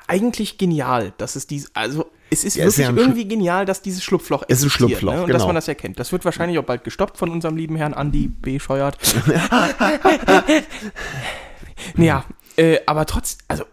[0.08, 3.66] eigentlich genial, dass es dies, also es ist Ja, ist wirklich ja ein irgendwie genial,
[3.66, 5.24] dass dieses Schlupfloch Es ist ein existiert, Schlupfloch, ne?
[5.24, 5.48] und dass genau.
[5.48, 6.00] man das erkennt.
[6.00, 8.60] Das wird wahrscheinlich auch bald gestoppt von unserem lieben Herrn Andi B.
[8.60, 8.98] Scheuert.
[11.98, 13.64] ja, äh, aber trotz, also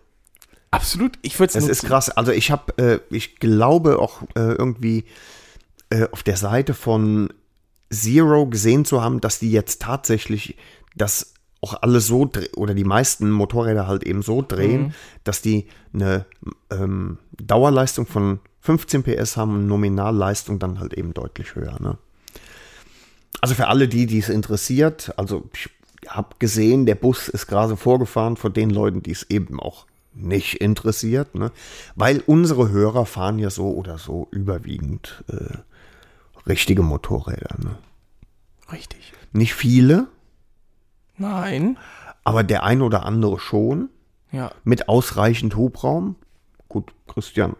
[0.76, 1.70] absolut, ich würde es Es nutzen.
[1.72, 2.10] ist krass.
[2.10, 5.04] Also ich habe, äh, ich glaube auch äh, irgendwie
[5.90, 7.32] äh, auf der Seite von
[7.90, 10.56] Zero gesehen zu haben, dass die jetzt tatsächlich
[10.96, 16.26] das auch alle so oder die meisten Motorräder halt eben so drehen, dass die eine
[16.70, 21.80] ähm, Dauerleistung von 15 PS haben und Nominalleistung dann halt eben deutlich höher.
[21.80, 21.98] Ne?
[23.40, 25.70] Also für alle die, die es interessiert, also ich
[26.08, 29.86] habe gesehen, der Bus ist gerade vorgefahren von den Leuten, die es eben auch
[30.18, 31.52] nicht interessiert, ne?
[31.94, 35.58] weil unsere Hörer fahren ja so oder so überwiegend äh,
[36.48, 37.56] richtige Motorräder.
[37.62, 37.76] Ne?
[38.72, 39.12] Richtig.
[39.32, 40.06] Nicht viele,
[41.18, 41.78] Nein.
[42.24, 43.90] aber der ein oder andere schon,
[44.32, 44.50] Ja.
[44.64, 46.16] mit ausreichend Hubraum.
[46.68, 47.54] Gut, Christian,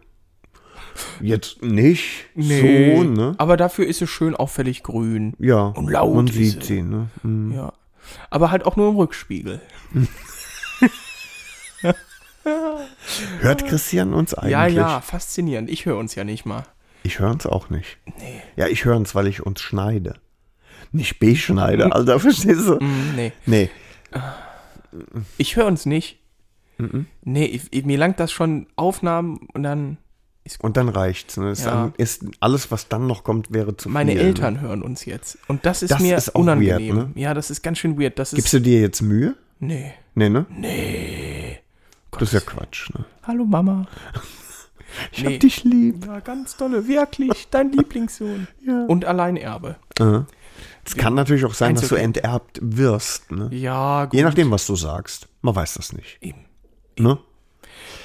[1.21, 3.35] jetzt nicht so, ne?
[3.39, 5.35] Aber dafür ist es schön auffällig grün.
[5.39, 6.77] Ja, Und laut man sieht sie.
[6.77, 7.09] sie, ne?
[7.23, 7.53] Mhm.
[7.53, 7.73] Ja.
[8.31, 9.61] Aber halt auch nur im Rückspiegel.
[13.41, 14.53] Hört Christian uns eigentlich?
[14.53, 15.71] Ja, ja, faszinierend.
[15.71, 16.65] Ich höre uns ja nicht mal.
[17.03, 17.99] Ich höre uns auch nicht.
[18.19, 18.41] Nee.
[18.57, 20.15] Ja, ich höre uns, weil ich uns schneide.
[20.93, 22.77] Nicht beschneide, Alter, verstehst du?
[22.77, 23.33] Mm, nee.
[23.47, 23.71] Nee,
[25.37, 26.19] Ich höre uns nicht.
[26.79, 27.07] Mhm.
[27.23, 29.99] Nee, ich, ich, mir langt das schon Aufnahmen und dann
[30.61, 31.37] und dann reicht's.
[31.39, 31.51] Ne?
[31.51, 31.71] Ist, Ja.
[31.73, 34.21] dann, ist alles, was dann noch kommt, wäre zu meine viel.
[34.21, 35.39] Eltern hören uns jetzt.
[35.49, 36.97] Und das ist Das mir ist unangenehm.
[36.97, 37.21] weird, ne?
[37.21, 38.17] Ja, das ist ganz schön weird.
[38.19, 38.37] Das ist.
[38.37, 39.35] Gibst du dir jetzt Mühe?
[39.59, 39.93] nee.
[40.19, 40.47] Nee, ne?
[40.49, 41.16] Nee.
[42.19, 43.05] Das ist ja Quatsch, ne?
[43.25, 43.87] Hallo Mama.
[45.13, 45.35] Ich Nee.
[45.35, 46.07] hab dich lieb.
[46.07, 47.49] Ja, ganz tolle, wirklich.
[47.51, 48.47] Dein Lieblingssohn.
[48.65, 48.87] Ja.
[48.87, 49.77] Und Alleinerbe.
[50.85, 53.31] Es kann natürlich auch sein, dass du enterbt wirst.
[53.31, 53.51] Ne?
[53.53, 54.15] Ja, gut.
[54.15, 55.29] Je nachdem, was du sagst.
[55.43, 56.17] Man weiß das nicht.
[56.23, 56.47] Eben.
[56.99, 57.19] Ne?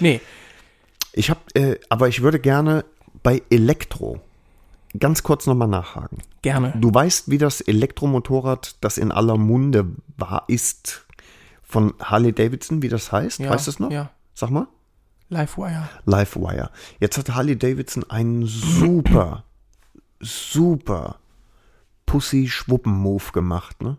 [0.01, 0.19] Nee,
[1.13, 2.83] Ich habe, äh, aber ich würde gerne
[3.23, 4.19] bei Elektro
[4.99, 6.17] ganz kurz nochmal nachhaken.
[6.41, 6.73] gerne.
[6.75, 9.85] Du weißt, wie das Elektromotorrad, das in aller Munde
[10.17, 11.05] war, ist,
[11.71, 13.39] von Harley Davidson, wie das heißt?
[13.39, 13.91] Ja, weißt du es noch?
[13.91, 14.11] ja.
[14.33, 14.67] Sag mal.
[15.29, 15.87] Livewire.
[16.05, 16.69] Livewire.
[16.99, 19.45] Jetzt hat Harley Davidson einen super,
[20.19, 21.19] super
[22.05, 23.97] Pussy-Schwuppen-Move gemacht, ne?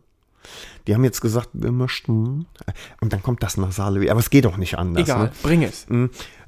[0.86, 2.46] Die haben jetzt gesagt, wir möchten,
[3.00, 5.08] und dann kommt das nasale, aber es geht auch nicht anders.
[5.08, 5.32] Egal, Ne?
[5.42, 5.86] bring es.
[5.88, 6.06] Mm,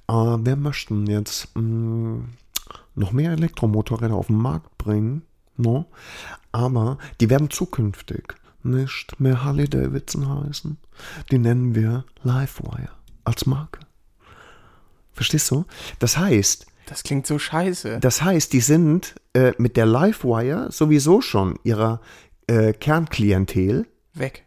[0.08, 2.20] äh, wir möchten jetzt mm,
[2.96, 5.22] noch mehr Elektromotorräder auf den Markt bringen,
[5.56, 5.86] no?
[6.52, 8.34] aber die werden zukünftig
[8.64, 10.76] nicht mehr Harley Davidson heißen.
[11.30, 12.90] Die nennen wir Livewire
[13.24, 13.80] als Marke.
[15.12, 15.64] Verstehst du?
[15.98, 17.98] Das heißt, Das klingt so scheiße.
[18.00, 22.00] das heißt, die sind äh, mit der Livewire sowieso schon ihrer
[22.46, 24.44] äh, Kernklientel Weg.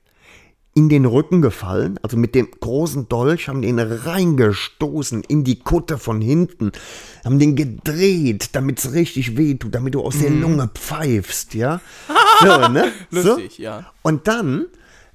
[0.77, 5.97] In den Rücken gefallen, also mit dem großen Dolch haben den reingestoßen in die Kutte
[5.97, 6.71] von hinten,
[7.25, 11.81] haben den gedreht, damit es richtig wehtut, damit du aus der Lunge pfeifst, ja.
[12.41, 12.91] So, ne?
[13.09, 13.63] Lustig, so.
[13.63, 13.91] ja.
[14.03, 14.67] Und dann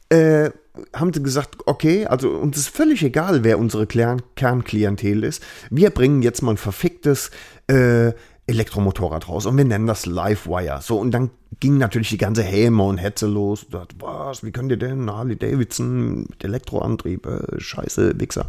[0.09, 0.51] äh,
[0.92, 5.44] haben sie gesagt, okay, also uns ist völlig egal, wer unsere Kern Kernklientel ist.
[5.70, 7.31] Wir bringen jetzt mal ein verficktes
[7.68, 8.14] äh,
[8.53, 10.81] Elektromotorrad raus und wir nennen das Livewire.
[10.83, 13.65] So, und dann ging natürlich die ganze Häme und Hetze los.
[13.65, 15.11] Und dachte, was, wie könnt ihr denn?
[15.11, 18.49] Harley Davidson mit Elektroantrieb, äh, scheiße, Wichser.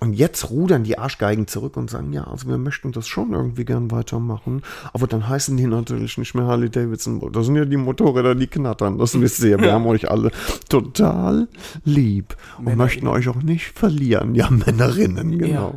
[0.00, 3.64] Und jetzt rudern die Arschgeigen zurück und sagen, ja, also wir möchten das schon irgendwie
[3.64, 4.62] gern weitermachen.
[4.92, 7.20] Aber dann heißen die natürlich nicht mehr Harley Davidson.
[7.32, 8.98] Das sind ja die Motorräder, die knattern.
[8.98, 9.58] Das wisst ihr.
[9.58, 10.30] Wir haben euch alle
[10.68, 11.48] total
[11.84, 14.36] lieb und möchten euch auch nicht verlieren.
[14.36, 15.74] Ja, Männerinnen, genau.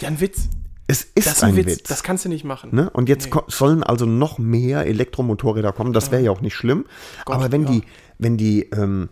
[0.00, 0.08] Ja.
[0.08, 0.48] Jan Witz,
[0.90, 1.66] Es ist Das ist ein ein Witz.
[1.66, 1.82] Witz.
[1.84, 2.74] Das kannst du nicht machen.
[2.74, 2.88] Ne?
[2.90, 3.40] Und jetzt Nee.
[3.48, 5.92] sollen also noch mehr Elektromotorräder kommen.
[5.92, 6.86] Das wäre ja auch nicht schlimm.
[7.26, 7.70] Gott, Aber wenn ja.
[7.70, 7.82] die,
[8.18, 9.10] wenn die ähm,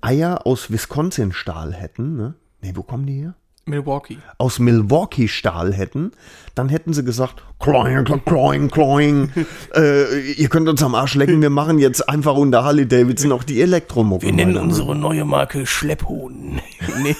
[0.00, 2.34] Eier aus Wisconsin-Stahl hätten, ne?
[2.62, 3.34] Nee, wo kommen die her?
[3.66, 4.18] Milwaukee.
[4.38, 6.12] Aus Milwaukee-Stahl hätten,
[6.54, 9.30] dann hätten sie gesagt, kloing, kloing, kloing,
[9.74, 13.42] äh, ihr könnt uns am Arsch lecken, wir machen jetzt einfach unter Harley Davidson auch
[13.44, 14.36] die Elektromotorräder.
[14.36, 14.62] Wir nennen ne?
[14.62, 16.60] unsere neue Marke Schlepphoden.
[17.02, 17.16] nee.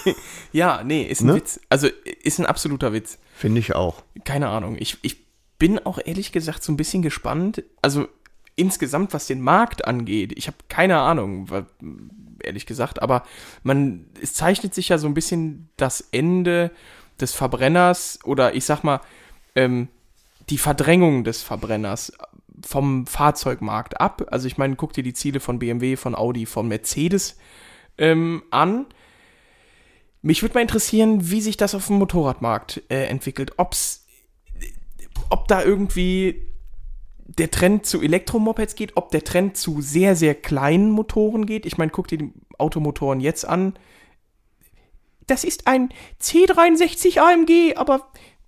[0.53, 1.35] Ja, nee, ist ein Ne?
[1.35, 1.59] Witz.
[1.69, 1.87] Also
[2.23, 3.17] ist ein absoluter Witz.
[3.35, 4.01] Finde ich auch.
[4.23, 4.77] Keine Ahnung.
[4.79, 5.17] Ich, ich
[5.59, 7.63] bin auch ehrlich gesagt so ein bisschen gespannt.
[7.81, 8.07] Also
[8.55, 10.33] insgesamt, was den Markt angeht.
[10.37, 11.65] Ich habe keine Ahnung, wa-
[12.47, 13.01] ehrlich gesagt.
[13.01, 13.23] Aber
[13.63, 16.71] man, es zeichnet sich ja so ein bisschen das Ende
[17.19, 19.01] des Verbrenners oder ich sag mal,
[19.55, 19.89] ähm,
[20.49, 22.13] die Verdrängung des Verbrenners
[22.65, 24.27] vom Fahrzeugmarkt ab.
[24.31, 27.37] Also ich meine, guck dir die Ziele von BMW, von Audi, von Mercedes
[27.97, 28.85] ähm, an.
[30.21, 33.53] Mich würde mal interessieren, wie sich das auf dem Motorradmarkt äh, entwickelt.
[33.57, 34.05] Ob's,
[35.29, 36.47] ob da irgendwie
[37.27, 41.65] der Trend zu Elektromopeds geht, ob der Trend zu sehr, sehr kleinen Motoren geht.
[41.65, 43.73] Ich meine, guck dir die Automotoren jetzt an.
[45.27, 45.89] Das ist ein
[46.21, 48.07] C63 AMG, aber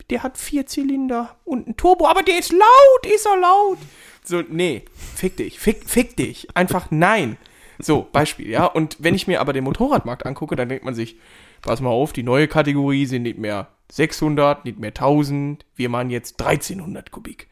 [0.09, 3.77] der hat vier Zylinder und ein Turbo, aber der ist laut, ist er laut.
[4.23, 4.83] So, nee,
[5.15, 6.47] fick dich, fick, fick dich.
[6.55, 7.37] Einfach nein.
[7.79, 8.65] So, Beispiel, ja.
[8.65, 11.17] Und wenn ich mir aber den Motorradmarkt angucke, dann denkt man sich,
[11.61, 16.09] pass mal auf, die neue Kategorie sind nicht mehr 600, nicht mehr 1000, wir machen
[16.09, 17.47] jetzt 1300 Kubik.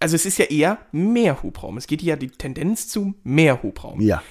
[0.00, 1.76] Also es ist ja eher mehr Hubraum.
[1.78, 4.00] Es geht ja die Tendenz zu mehr Hubraum.
[4.00, 4.22] Ja.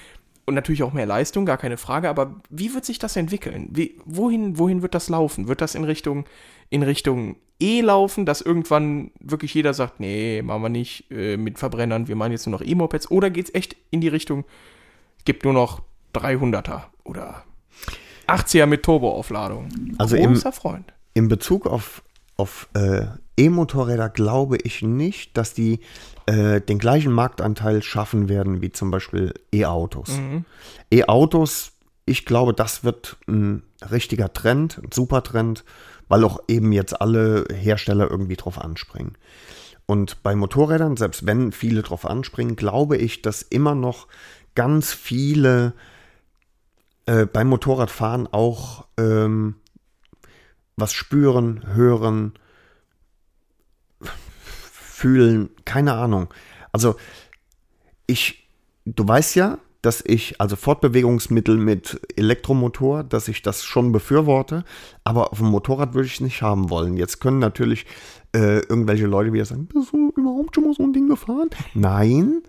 [0.45, 2.07] Und natürlich auch mehr Leistung, gar keine Frage.
[2.07, 3.69] Aber wie wird sich das entwickeln?
[3.71, 5.47] Wie, wohin, wohin wird das laufen?
[5.47, 6.25] Wird das in Richtung,
[6.69, 11.57] in Richtung E laufen, dass irgendwann wirklich jeder sagt, nee, machen wir nicht äh, mit
[11.57, 13.09] Verbrennern, wir machen jetzt nur noch E-Mopeds?
[13.09, 14.43] Oder geht es echt in die Richtung,
[15.23, 15.81] gibt nur noch
[16.13, 17.43] 300er oder
[18.27, 19.69] 80er mit Turboaufladung?
[19.97, 20.93] Also im- Großer Freund.
[21.13, 22.03] In Bezug auf,
[22.37, 23.05] auf äh,
[23.37, 25.79] E-Motorräder glaube ich nicht, dass die
[26.25, 30.09] äh, den gleichen Marktanteil schaffen werden wie zum Beispiel E-Autos.
[30.91, 31.73] E-Autos,
[32.05, 35.63] ich glaube, das wird ein richtiger Trend, ein super Trend,
[36.07, 39.17] weil auch eben jetzt alle Hersteller irgendwie drauf anspringen.
[39.85, 44.07] Und bei Motorrädern, selbst wenn viele drauf anspringen, glaube ich, dass immer noch
[44.55, 45.73] ganz viele
[47.05, 49.55] äh, beim Motorradfahren auch ähm,
[50.77, 52.33] was spüren, hören,
[54.25, 56.33] fühlen, keine Ahnung.
[56.71, 56.95] Also
[58.07, 58.49] ich,
[58.85, 64.63] du weißt ja, dass ich, also Fortbewegungsmittel mit Elektromotor, dass ich das schon befürworte,
[65.03, 66.97] aber auf dem Motorrad würde ich es nicht haben wollen.
[66.97, 67.85] Jetzt können natürlich
[68.33, 71.49] äh, irgendwelche Leute wieder sagen, bist du überhaupt schon mal so ein Ding gefahren?
[71.75, 72.41] Nein,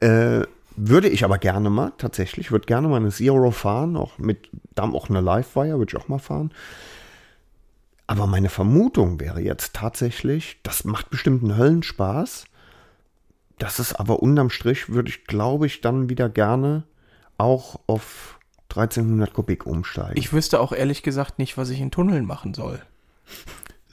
[0.00, 0.44] äh,
[0.76, 4.94] würde ich aber gerne mal, tatsächlich, würde gerne mal eine Zero fahren, auch mit, dann
[4.94, 6.52] auch eine Livewire, würde ich auch mal fahren.
[8.08, 12.46] Aber meine Vermutung wäre jetzt tatsächlich, das macht bestimmt einen Höllenspaß.
[13.58, 16.82] Das ist aber unterm Strich, würde ich, glaube ich, dann wieder gerne
[17.36, 18.38] auch auf
[18.70, 20.16] 1300 Kubik umsteigen.
[20.16, 22.80] Ich wüsste auch ehrlich gesagt nicht, was ich in Tunneln machen soll.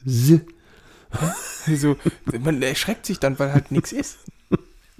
[0.05, 0.39] S-
[1.65, 1.95] Also,
[2.41, 4.17] man erschreckt sich dann, weil halt nichts ist.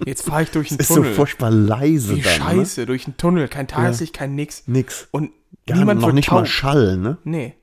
[0.04, 1.14] Jetzt fahre ich durch einen ist so Tunnel.
[1.14, 2.32] furchtbar leise Wie dann.
[2.34, 3.48] scheiße, durch einen Tunnel.
[3.48, 4.66] Kein Tageslicht, kein nix.
[4.66, 4.78] Ne?
[4.78, 5.08] Nix.
[5.10, 5.30] Und
[5.66, 6.48] Gar niemand noch wird nicht mal taub.
[6.48, 7.16] Schall, ne?
[7.24, 7.54] Nee.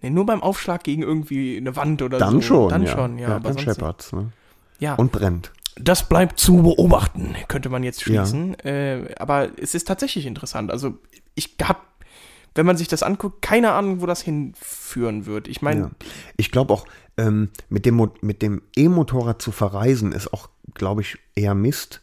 [0.00, 2.40] Nee, nur beim Aufschlag gegen irgendwie eine Wand oder Dann so.
[2.42, 2.92] schon, Dann ja.
[2.92, 3.28] schon, ja.
[3.36, 4.30] aber dann scheppert's, ne?
[4.78, 4.94] ja.
[4.94, 5.52] Und brennt.
[5.76, 8.58] das bleibt zu beobachten, könnte man jetzt schließen.
[8.60, 10.70] Äh, aber es ist tatsächlich interessant.
[10.70, 10.98] Also
[11.34, 11.80] ich habe,
[12.54, 15.48] wenn man sich das anguckt, keine Ahnung, wo das hinführen wird.
[15.48, 15.90] Ich meine, Ja.
[16.36, 21.18] Ich glaube auch, ähm, mit dem mit dem E-Motorrad zu verreisen, ist auch, glaube ich,
[21.34, 22.00] eher Mist,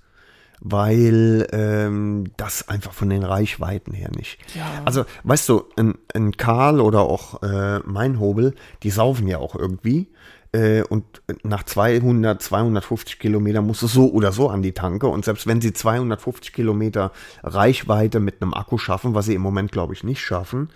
[0.62, 4.40] weil ähm, das einfach von den Reichweiten her nicht.
[4.56, 4.66] Ja.
[4.86, 9.56] Also, weißt du, ein, ein Karl oder auch äh, mein Hobel, die saufen ja auch
[9.56, 10.08] irgendwie.
[10.56, 11.04] Äh, und
[11.44, 15.08] nach 200, 250 Kilometern musst du so oder so an die Tanke.
[15.08, 17.12] Und selbst wenn sie 250 Kilometer
[17.44, 20.70] Reichweite mit einem Akku schaffen, was sie im Moment, glaube ich, nicht schaffen,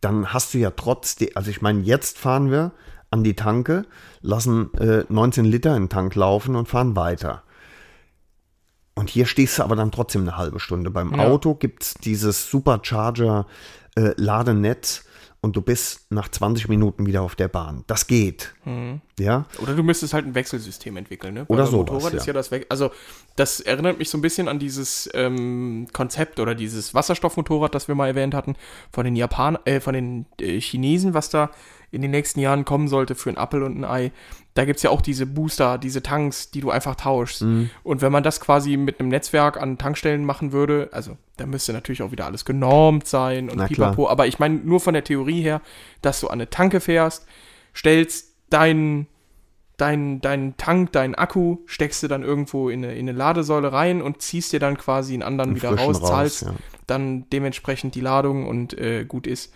[0.00, 2.72] dann hast du ja trotzdem, also ich meine, jetzt fahren wir
[3.12, 3.84] an die Tanke,
[4.22, 7.42] lassen äh, 19 Liter in den Tank laufen und fahren weiter.
[8.94, 10.90] Und hier stehst du aber dann trotzdem eine halbe Stunde.
[10.90, 11.26] Beim Ja.
[11.26, 15.04] Auto gibt es dieses Supercharger-Ladenetz
[15.40, 17.82] und du bist nach 20 Minuten wieder auf der Bahn.
[17.88, 18.54] Das geht.
[19.18, 21.44] Ja, Oder du müsstest halt ein Wechselsystem entwickeln, ne?
[21.48, 22.28] Oder sowas, Motorrad ist ja.
[22.28, 22.66] ja das weg.
[22.68, 22.92] Also,
[23.34, 27.96] das erinnert mich so ein bisschen an dieses ähm, Konzept oder dieses Wasserstoffmotorrad, das wir
[27.96, 28.54] mal erwähnt hatten,
[28.92, 31.50] von den Japan äh, von den äh, Chinesen, was da
[31.92, 34.12] in den nächsten Jahren kommen sollte für ein Apfel und ein Ei.
[34.54, 37.42] Da gibt's ja auch diese Booster, diese Tanks, die du einfach tauschst.
[37.42, 37.70] Mhm.
[37.84, 41.72] Und wenn man das quasi mit einem Netzwerk an Tankstellen machen würde, also da müsste
[41.72, 43.90] natürlich auch wieder alles genormt sein und Na klar.
[43.90, 44.08] pipapo.
[44.08, 45.60] Aber ich meine nur von der Theorie her,
[46.00, 47.26] dass du an eine Tanke fährst,
[47.74, 49.06] stellst deinen
[49.76, 54.00] deinen dein Tank, deinen Akku steckst du dann irgendwo in eine, in eine Ladesäule rein
[54.00, 56.54] und ziehst dir dann quasi einen anderen wieder frischen raus, raus, zahlst ja.
[56.86, 59.52] dann dementsprechend die Ladung und äh, gut ist.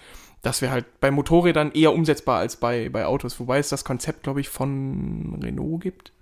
[0.46, 4.22] Das wäre halt bei Motorrädern eher umsetzbar als bei, bei Autos, wobei es das Konzept,
[4.22, 6.12] glaube ich, von Renault gibt.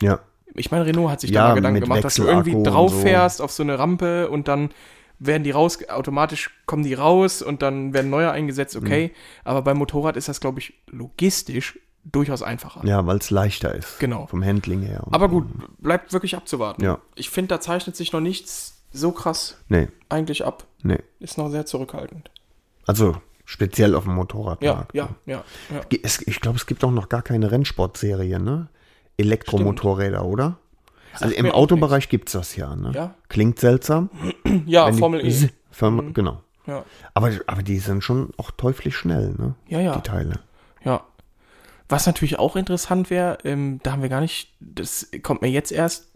[0.00, 0.20] Ja.
[0.54, 3.00] Ich meine, Renault hat sich Ja, da mal Gedanken gemacht, dass du irgendwie drauf so.
[3.00, 4.70] fährst auf so eine Rampe und dann
[5.18, 9.08] werden die raus, automatisch kommen die raus und dann werden neue eingesetzt, okay.
[9.08, 9.12] Mhm.
[9.44, 12.80] Aber beim Motorrad ist das, glaube ich, logistisch durchaus einfacher.
[12.86, 13.98] Ja, weil es leichter ist.
[13.98, 14.26] Genau.
[14.26, 15.04] Vom Handling her.
[15.10, 15.46] Aber gut,
[15.82, 16.82] bleibt wirklich abzuwarten.
[16.82, 16.98] Ja.
[17.14, 20.64] Ich finde, da zeichnet sich noch nichts so krass Nee, eigentlich ab.
[20.82, 20.98] nee.
[21.20, 22.30] Ist noch sehr zurückhaltend.
[22.86, 24.62] Also speziell auf dem Motorrad.
[24.62, 25.98] Ja, ja, ja, ja.
[26.02, 28.68] Es, ich glaube, es gibt auch noch gar keine Rennsportserie, ne?
[29.16, 30.58] Elektromotorräder, oder?
[31.18, 32.90] Also im Autobereich gibt es das ja, ne?
[32.94, 33.14] Ja.
[33.30, 34.10] Klingt seltsam.
[34.66, 35.48] Ja, wenn die- Formel E.
[35.70, 36.42] Firma, Genau.
[36.66, 36.84] Ja.
[37.14, 39.54] Aber, aber die sind schon auch teuflisch schnell, ne?
[39.68, 39.94] Ja, ja.
[39.96, 40.40] Die Teile.
[40.84, 41.04] Ja.
[41.88, 45.70] Was natürlich auch interessant wäre, ähm, da haben wir gar nicht, das kommt mir jetzt
[45.70, 46.10] erst,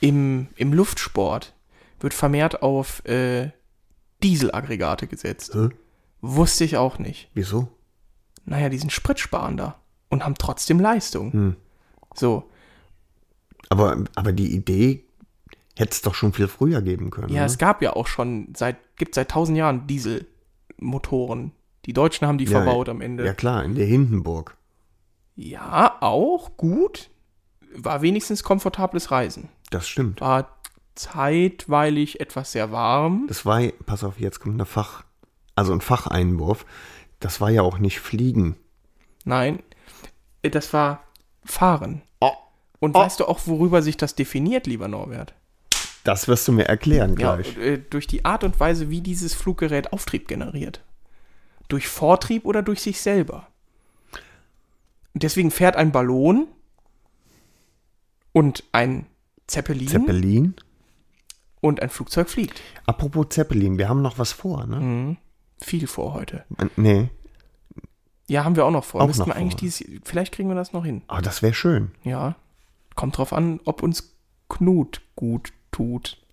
[0.00, 1.54] im, im Luftsport
[2.00, 3.50] wird vermehrt auf äh,
[4.24, 5.54] Dieselaggregate gesetzt.
[5.54, 5.68] Hä?
[6.20, 7.30] Wusste ich auch nicht.
[7.34, 7.68] Wieso?
[8.44, 9.76] Naja, die sind spritsparender
[10.08, 11.32] und haben trotzdem Leistung.
[11.32, 11.56] Hm.
[12.14, 12.48] So,
[13.68, 15.04] Aber, aber die Idee
[15.78, 17.32] hätte es doch schon viel früher geben können.
[17.32, 17.46] ja, ne?
[17.46, 21.52] es gab ja auch schon seit, gibt seit tausend Jahren Dieselmotoren.
[21.86, 23.24] Die Deutschen haben die Ja, verbaut am Ende.
[23.24, 24.56] Ja klar, in der Hindenburg.
[25.36, 27.10] Ja, auch gut.
[27.74, 29.48] War wenigstens komfortables Reisen.
[29.70, 30.20] Das stimmt.
[30.20, 30.58] War
[30.96, 33.26] zeitweilig etwas sehr warm.
[33.28, 35.04] Das war, pass auf, jetzt kommt eine Fach,
[35.56, 36.64] also ein Facheinwurf.
[37.20, 38.56] Das war ja auch nicht Fliegen.
[39.24, 39.62] Nein,
[40.42, 41.04] das war
[41.44, 42.02] Fahren.
[42.20, 42.32] Oh,
[42.78, 43.00] Und Oh.
[43.00, 45.34] weißt du auch, worüber sich das definiert, lieber Norbert?
[46.04, 47.56] das wirst du mir erklären Ja, gleich.
[47.58, 50.82] äh, durch die Art und Weise, wie dieses Fluggerät Auftrieb generiert.
[51.68, 53.46] Durch Vortrieb oder durch sich selber.
[55.12, 56.48] Und deswegen fährt ein Ballon
[58.32, 59.06] und ein
[59.46, 60.54] Zeppelin, Zeppelin.
[61.60, 62.60] und ein Flugzeug fliegt.
[62.86, 64.76] Apropos Zeppelin, wir haben noch was vor, ne?
[64.76, 65.16] Mhm.
[65.62, 66.44] Viel vor heute.
[66.76, 67.08] Nee,
[68.28, 69.02] Ja, haben wir auch noch vor.
[69.02, 71.02] Auch Müssten wir eigentlich dieses, vielleicht kriegen wir das noch hin.
[71.08, 71.90] aber das wäre schön.
[72.04, 72.36] Ja.
[72.94, 74.14] Kommt drauf an, ob uns
[74.48, 76.16] Knut gut tut.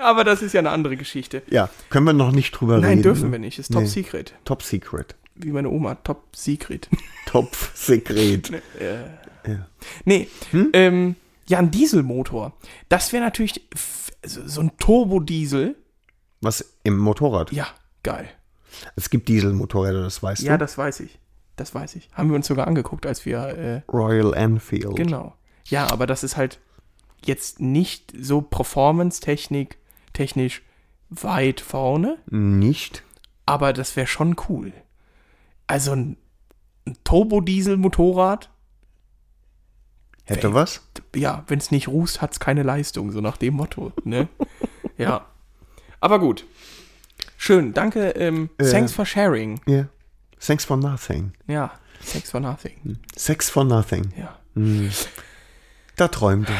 [0.00, 1.42] Aber das ist ja eine andere Geschichte.
[1.48, 2.86] Ja, können wir noch nicht drüber reden.
[2.86, 3.32] Nein, dürfen ne?
[3.32, 3.58] wir nicht.
[3.58, 3.88] Ist top Nee.
[3.88, 4.34] secret.
[4.44, 5.14] Top Secret.
[5.34, 6.88] Wie meine Oma, top secret.
[7.26, 8.50] Top Secret.
[8.80, 9.66] Ja.
[10.04, 10.68] nee, Hm?
[10.74, 11.16] ähm,
[11.48, 12.52] ja, ein Dieselmotor.
[12.90, 13.62] Das wäre natürlich
[14.24, 15.76] so ein Turbodiesel.
[16.42, 17.50] Was im Motorrad?
[17.52, 17.66] Ja,
[18.02, 18.28] geil.
[18.96, 20.58] Es gibt Dieselmotorräder, das weißt Ja, du.
[20.58, 21.18] das weiß ich.
[21.56, 22.08] Das weiß ich.
[22.12, 24.96] Haben wir uns sogar angeguckt, als wir äh, Royal Enfield.
[24.96, 25.34] Genau.
[25.68, 26.58] Ja, aber das ist halt
[27.24, 29.78] jetzt nicht so Performance-Technik,
[30.12, 30.62] technisch
[31.10, 33.04] weit vorne, Nicht?
[33.46, 34.72] aber das wäre schon cool.
[35.66, 36.16] Also ein,
[36.86, 38.48] ein Turbodiesel-Motorrad,
[40.24, 40.54] Hätte Ey.
[40.54, 40.88] was?
[41.14, 44.28] ja, wenn es nicht rußt, hat es keine Leistung, so nach dem Motto, ne?
[44.96, 45.26] ja.
[46.02, 46.44] Aber gut.
[47.36, 48.10] Schön, danke.
[48.16, 48.64] Ähm, Äh.
[48.70, 49.60] thanks for sharing.
[49.66, 49.86] Ja.
[50.44, 51.32] Thanks for nothing.
[51.46, 51.70] Ja,
[52.04, 52.98] thanks for nothing.
[53.16, 54.12] Sex for nothing.
[54.16, 54.36] Ja.
[55.94, 56.56] Da träumt er.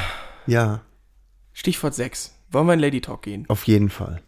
[0.46, 0.81] Ja,
[1.52, 2.33] Stichwort 6.
[2.52, 3.44] Wollen wir in Lady Talk gehen?
[3.48, 4.22] auf jeden Fall.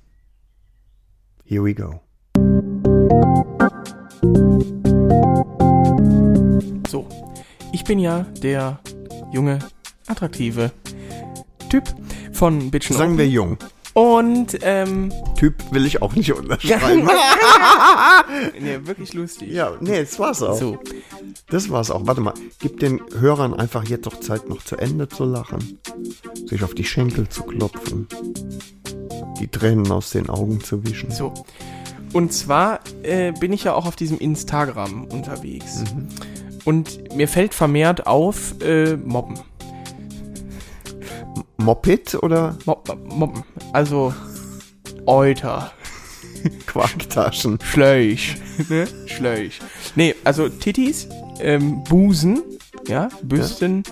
[1.44, 2.00] Here we go.
[6.88, 7.06] So,
[7.72, 8.80] ich bin ja der
[9.32, 9.60] junge,
[10.08, 10.72] attraktive
[11.70, 11.84] Typ
[12.32, 13.56] von Bitchen Sagen wir jung.
[13.94, 17.08] Und, ähm, Typ will ich auch nicht unterschreiben.
[18.60, 19.52] nee, wirklich lustig.
[19.52, 20.58] ja, nee, das war's auch.
[20.58, 20.78] So,
[21.48, 22.04] Das war's auch.
[22.04, 25.78] Warte mal, gib den Hörern einfach jetzt doch Zeit, noch zu Ende zu lachen,
[26.46, 28.08] sich auf die Schenkel zu klopfen,
[29.38, 31.10] die Tränen aus den Augen zu wischen.
[31.12, 31.32] so.
[32.12, 35.84] Und zwar äh, bin ich ja auch auf diesem Instagram unterwegs.
[35.94, 36.08] Mhm.
[36.64, 39.34] Und mir fällt vermehrt auf, äh, Mobben.
[41.56, 43.44] Moped oder Mob Mobben.
[43.72, 44.14] Also,
[45.06, 45.72] Euter.
[46.66, 47.58] Quarktaschen?
[47.62, 48.34] Schläuch.
[48.68, 48.86] ne?
[49.06, 49.60] Schläuch.
[49.96, 51.08] Nee, also Tittis,
[51.40, 52.42] ähm, Busen,
[52.88, 53.82] ja, Büsten,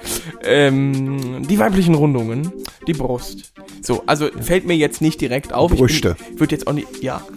[0.43, 2.53] ähm, die weiblichen Rundungen,
[2.87, 3.53] die Brust.
[3.81, 5.73] So, also fällt mir jetzt nicht direkt auf.
[5.73, 6.17] Brüste.
[6.35, 7.23] Ich würde jetzt auch nicht, ja.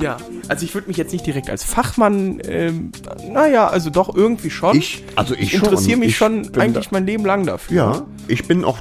[0.00, 0.16] ja,
[0.48, 2.92] also ich würde mich jetzt nicht direkt als Fachmann, ähm,
[3.30, 4.76] naja, also doch irgendwie schon.
[4.76, 7.76] Ich, also ich Ich interessiere mich Ich schon eigentlich mein Leben lang dafür.
[7.76, 8.78] Ja, ich bin auch,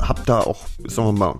[0.00, 1.34] hab da auch, sagen wir mal,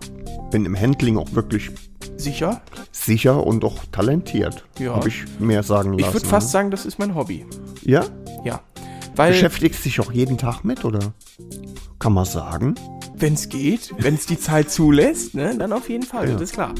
[0.51, 1.71] bin im Handling auch wirklich
[2.17, 2.61] Sicher?
[2.93, 4.65] sicher und auch talentiert.
[4.79, 4.95] Ja.
[4.95, 6.09] Habe ich mehr sagen lassen.
[6.09, 7.47] Ich würde fast sagen, das ist mein Hobby.
[7.83, 8.05] Ja?
[8.45, 8.61] Ja.
[9.17, 11.13] Weil, Beschäftigst dich auch jeden Tag mit, oder?
[11.99, 12.75] Kann man sagen.
[13.21, 16.33] Wenn es geht, wenn es die Zeit zulässt, ne, dann auf jeden Fall, Ja.
[16.35, 16.75] das ist klar.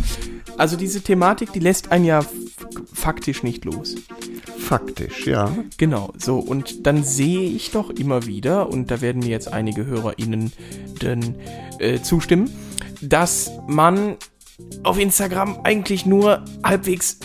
[0.57, 2.25] Also diese Thematik, die lässt einen ja
[2.93, 3.97] faktisch nicht los.
[4.59, 5.55] Faktisch, ja.
[5.77, 9.87] Genau, so, und dann sehe ich doch immer wieder, und da werden mir jetzt einige
[9.87, 10.53] HörerInnen
[11.03, 11.35] denn,
[11.79, 12.51] äh, zustimmen,
[13.01, 14.17] dass man
[14.83, 17.19] auf Instagram eigentlich nur halbwegs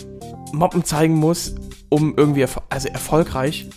[0.54, 1.56] Moppen zeigen muss,
[1.90, 3.70] um irgendwie erfo also erfolgreich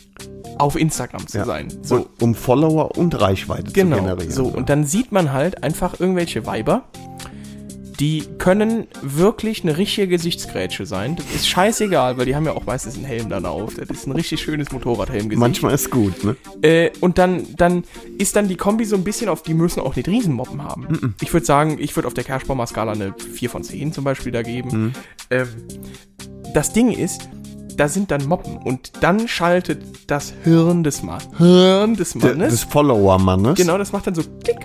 [0.58, 1.44] auf Instagram zu ja.
[1.44, 1.70] sein.
[1.82, 2.08] So, So.
[2.20, 3.96] Um Follower und Reichweite zu genau.
[3.96, 4.30] generieren.
[4.30, 6.84] So, und dann sieht man halt einfach irgendwelche Weiber,
[8.00, 11.16] die können wirklich eine richtige Gesichtsgrätsche sein.
[11.16, 13.74] Das ist scheißegal, weil die haben ja auch meistens einen Helm dann auf.
[13.74, 15.40] Das ist ein richtig schönes Motorradhelmgesicht.
[15.40, 16.36] Manchmal ist gut, ne?
[16.62, 17.82] Äh, und dann, dann
[18.16, 21.16] ist dann die Kombi so ein bisschen auf, die müssen auch nicht Riesenmoppen haben.
[21.20, 24.42] Ich würde sagen, ich würde auf der Kerschbaumer-Skala eine 4 von 10 zum Beispiel da
[24.42, 24.94] geben.
[25.30, 25.48] Ähm,
[26.54, 27.28] das Ding ist,
[27.78, 31.28] da sind dann Moppen und dann schaltet das Hirn des Mannes.
[31.38, 32.50] Hirn des Mannes.
[32.50, 33.56] des Follower-Mannes.
[33.56, 34.58] genau, das macht dann so Klick.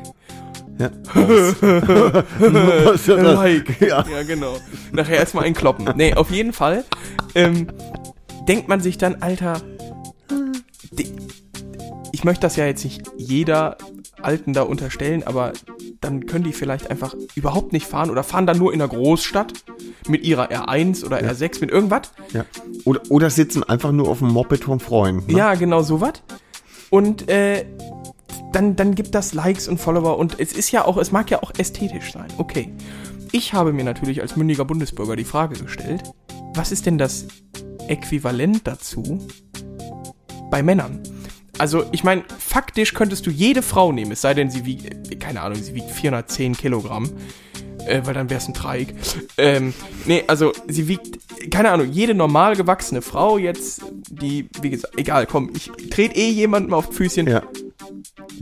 [0.80, 0.90] Ja.
[1.14, 3.80] Was ja das- Like.
[3.80, 4.04] Ja.
[4.10, 4.58] Ja, genau.
[4.92, 5.88] Nachher erstmal ein Kloppen.
[5.96, 6.84] Nee, auf jeden Fall
[7.36, 7.68] ähm,
[8.48, 9.62] denkt man sich dann, Alter,
[12.12, 13.78] ich möchte das ja jetzt nicht jeder
[14.22, 15.54] Alten da unterstellen, aber
[16.04, 19.54] dann können die vielleicht einfach überhaupt nicht fahren oder fahren dann nur in einer Großstadt
[20.08, 22.12] mit ihrer R1 oder R6 mit irgendwas.
[22.34, 22.46] Ja.
[22.86, 25.28] Oder, oder sitzen einfach nur auf dem Moped vom Freund.
[25.28, 25.38] Ne?
[25.38, 26.14] Ja, genau sowas.
[26.90, 27.66] Und äh,
[28.52, 31.42] dann, dann gibt das Likes und Follower und es ist ja auch, es mag ja
[31.42, 32.28] auch ästhetisch sein.
[32.38, 32.74] Okay.
[33.32, 36.04] Ich habe mir natürlich als mündiger Bundesbürger die Frage gestellt,
[36.54, 37.26] was ist denn das
[37.88, 39.26] Äquivalent dazu
[40.52, 41.02] bei Männern?
[41.60, 45.42] Also, ich meine, faktisch könntest du jede Frau nehmen, es sei denn, sie wiegt, keine
[45.42, 47.10] Ahnung, sie wiegt 410 Kilogramm,
[47.88, 48.94] äh, weil dann wäre es ein Dreieck.
[49.38, 49.74] Ähm,
[50.06, 51.20] nee, also, sie wiegt,
[51.52, 56.30] keine Ahnung, jede normal gewachsene Frau jetzt, die, wie gesagt, egal, komm, ich trete eh
[56.30, 57.28] jemandem auf Füßchen.
[57.28, 57.44] Ja.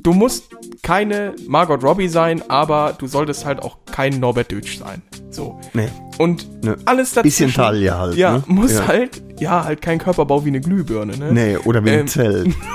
[0.02, 0.46] Du musst
[0.84, 5.02] keine Margot Robbie sein, aber du solltest halt auch kein Norbert Dötsch sein.
[5.30, 5.60] So.
[5.74, 5.88] Nee.
[6.18, 6.76] Und Ne.
[6.86, 7.48] alles dazwischen.
[7.48, 8.44] Bisschen Taille halt, Ja, ne?
[8.48, 8.88] muss Ja.
[8.88, 11.32] halt, ja, halt kein Körperbau wie eine Glühbirne, ne?
[11.32, 12.56] Nee, oder wie ein Ähm, Zelt.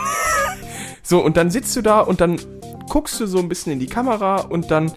[1.02, 2.40] So, und dann sitzt du da und dann
[2.88, 4.90] guckst du so ein bisschen in die Kamera und dann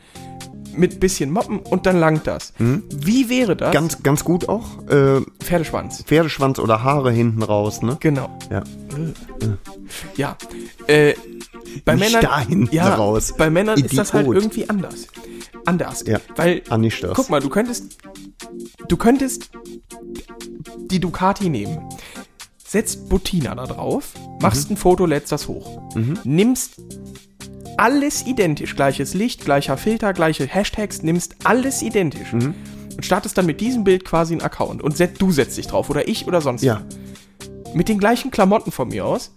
[0.76, 2.54] mit bisschen Moppen und dann langt das.
[2.58, 3.74] Wie wäre das?
[3.74, 4.66] Ganz, ganz gut auch.
[4.90, 6.04] Äh, Pferdeschwanz.
[6.04, 7.98] Pferdeschwanz oder Haare hinten raus, ne?
[8.00, 8.30] Genau.
[8.50, 8.64] Ja.
[10.16, 10.38] Ja.
[10.88, 11.14] Äh,
[11.86, 12.22] bei Nicht Männern.
[12.22, 13.34] da hinten ja, raus.
[13.38, 14.44] Bei Männern ist das halt Idiot.
[14.44, 15.08] irgendwie anders.
[15.66, 16.04] Anders.
[16.08, 16.20] Ja.
[16.36, 17.14] Weil, Ah, nicht das.
[17.16, 17.98] guck mal, du könntest.
[18.88, 19.50] Du könntest
[20.90, 21.80] die Ducati nehmen.
[22.66, 24.76] Setzt Butina da drauf, machst Mhm.
[24.76, 25.82] ein Foto, lädst das hoch.
[26.24, 26.76] Nimmst
[27.80, 32.34] alles identisch, gleiches Licht, gleicher Filter, gleiche Hashtags, nimmst alles identisch.
[32.34, 32.54] Mhm.
[32.96, 34.82] Und startest dann mit diesem Bild quasi einen Account.
[34.84, 36.82] Und set, du setzt dich drauf oder ich oder sonst Ja.
[37.74, 39.32] Mit den gleichen Klamotten von mir aus.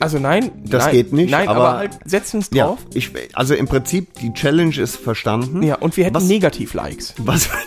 [0.00, 2.80] Also nein, Das nein, geht nicht, Nein, aber, aber- halt setzen uns Ja, drauf.
[2.94, 5.62] ich, also im Prinzip, die Challenge ist verstanden.
[5.62, 7.14] Ja, und wir hätten Was- Negativ-Likes.
[7.18, 7.48] Was?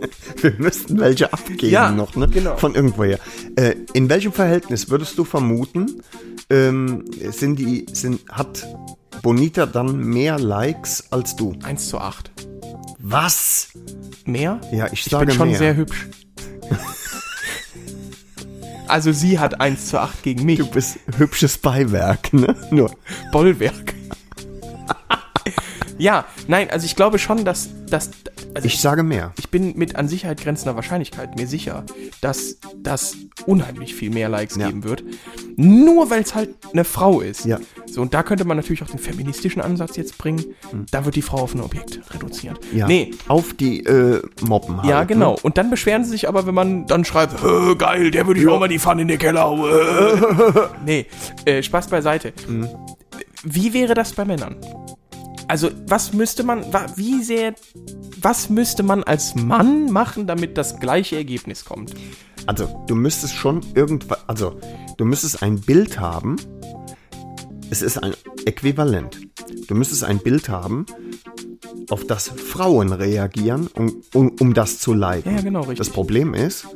[0.40, 2.28] Wir müssten welche abgeben Ja, noch, ne?
[2.28, 2.56] genau.
[2.56, 3.18] Von irgendwoher.
[3.56, 6.02] Äh, in welchem Verhältnis würdest du vermuten,
[6.50, 8.66] ähm, sind die, sind, hat
[9.22, 11.54] Bonita dann mehr Likes als du?
[11.62, 12.30] 1 zu 8.
[12.98, 13.68] Was?
[14.24, 14.60] Mehr?
[14.72, 15.58] Ja, ich Ich sage bin schon mehr.
[15.58, 16.06] sehr hübsch.
[18.88, 20.58] also sie hat 1 zu 8 gegen mich.
[20.58, 22.54] Du bist hübsches Beiwerk, ne?
[22.70, 22.90] Nur.
[23.32, 23.94] Bollwerk.
[25.98, 28.10] Ja, nein, also ich glaube schon, dass, dass
[28.54, 29.32] also Ich sage mehr.
[29.38, 31.84] ich bin mit an Sicherheit grenzender Wahrscheinlichkeit mir sicher,
[32.20, 33.16] dass das
[33.46, 34.66] unheimlich viel mehr Likes Ja.
[34.68, 35.04] geben wird.
[35.56, 37.44] Nur weil es halt eine Frau ist.
[37.44, 37.58] Ja.
[37.86, 40.44] So, und da könnte man natürlich auch den feministischen Ansatz jetzt bringen.
[40.90, 42.58] Da wird die Frau auf ein Objekt reduziert.
[42.70, 42.78] Hm.
[42.78, 42.86] Ja.
[42.86, 44.88] Nee, Auf die äh, Moppen halt.
[44.88, 45.32] ja, genau.
[45.32, 45.38] Ne?
[45.42, 48.46] Und dann beschweren sie sich aber, wenn man dann schreibt, "Hö, geil, der würde ich
[48.48, 49.70] auch mal die Pfanne in den Keller hauen.
[50.84, 51.06] nee,
[51.44, 52.32] äh, Spaß beiseite.
[52.48, 52.68] Mhm.
[53.44, 54.56] Wie wäre das bei Männern?
[55.48, 56.64] Also, was müsste man,
[56.96, 57.54] wie sehr,
[58.20, 61.94] was müsste man als Mann machen, damit das gleiche Ergebnis kommt?
[62.46, 64.58] Also, du müsstest schon irgendwas, also,
[64.96, 66.36] du müsstest ein Bild haben.
[67.70, 69.18] Es ist ein Äquivalent.
[69.68, 70.86] Du müsstest ein Bild haben,
[71.90, 75.36] auf das Frauen reagieren, um, um, um das zu liken.
[75.36, 75.78] Ja, genau, richtig.
[75.78, 76.66] Das Problem ist,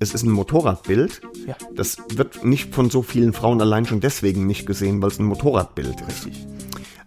[0.00, 1.20] es ist ein Motorradbild.
[1.46, 1.56] Ja.
[1.74, 5.26] Das wird nicht von so vielen Frauen allein schon deswegen nicht gesehen, weil es ein
[5.26, 6.26] Motorradbild ist.
[6.26, 6.46] Richtig.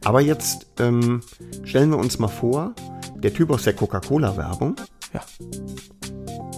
[0.04, 1.22] Aber jetzt ähm,
[1.64, 2.74] stellen wir uns mal vor,
[3.16, 4.76] der Typ aus der Coca-Cola-Werbung,
[5.14, 5.22] Ja,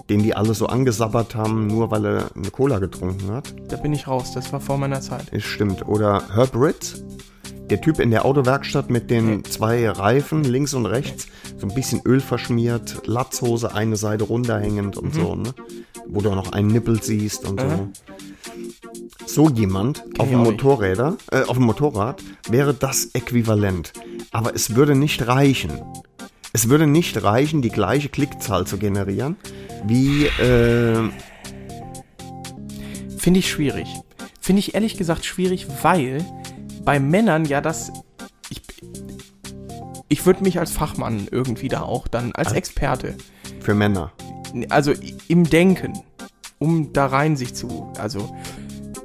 [0.10, 3.54] den die alle so angesabbert haben, nur weil er eine Cola getrunken hat.
[3.70, 4.32] da bin ich raus.
[4.34, 5.26] Das war vor meiner Zeit.
[5.32, 5.86] Es stimmt.
[5.88, 7.04] Oder Herb Ritz,
[7.70, 11.28] der Typ in der Autowerkstatt mit den zwei Reifen links und rechts,
[11.58, 15.54] so ein bisschen Öl verschmiert, Latzhose, eine Seite runterhängend und so, ne?
[16.08, 17.88] Wo du auch noch einen Nippel siehst und so.
[19.26, 20.40] So jemand auf dem.
[20.40, 23.94] Motorräder, äh, auf dem Motorrad wäre das äquivalent.
[24.32, 25.82] Aber es würde nicht reichen.
[26.54, 29.38] Es würde nicht reichen, die gleiche Klickzahl zu generieren,
[29.86, 31.10] wie äh,
[33.24, 33.88] Finde ich schwierig.
[34.42, 36.26] Finde ich ehrlich gesagt schwierig, weil
[36.84, 37.90] bei Männern ja das.
[38.50, 38.62] Ich,
[40.10, 43.16] ich würde mich als Fachmann irgendwie da auch dann als Experte,
[43.62, 44.12] für Männer.
[44.68, 44.92] also
[45.30, 45.94] im Denken,
[46.60, 47.94] um da rein sich zu.
[47.98, 48.36] Also,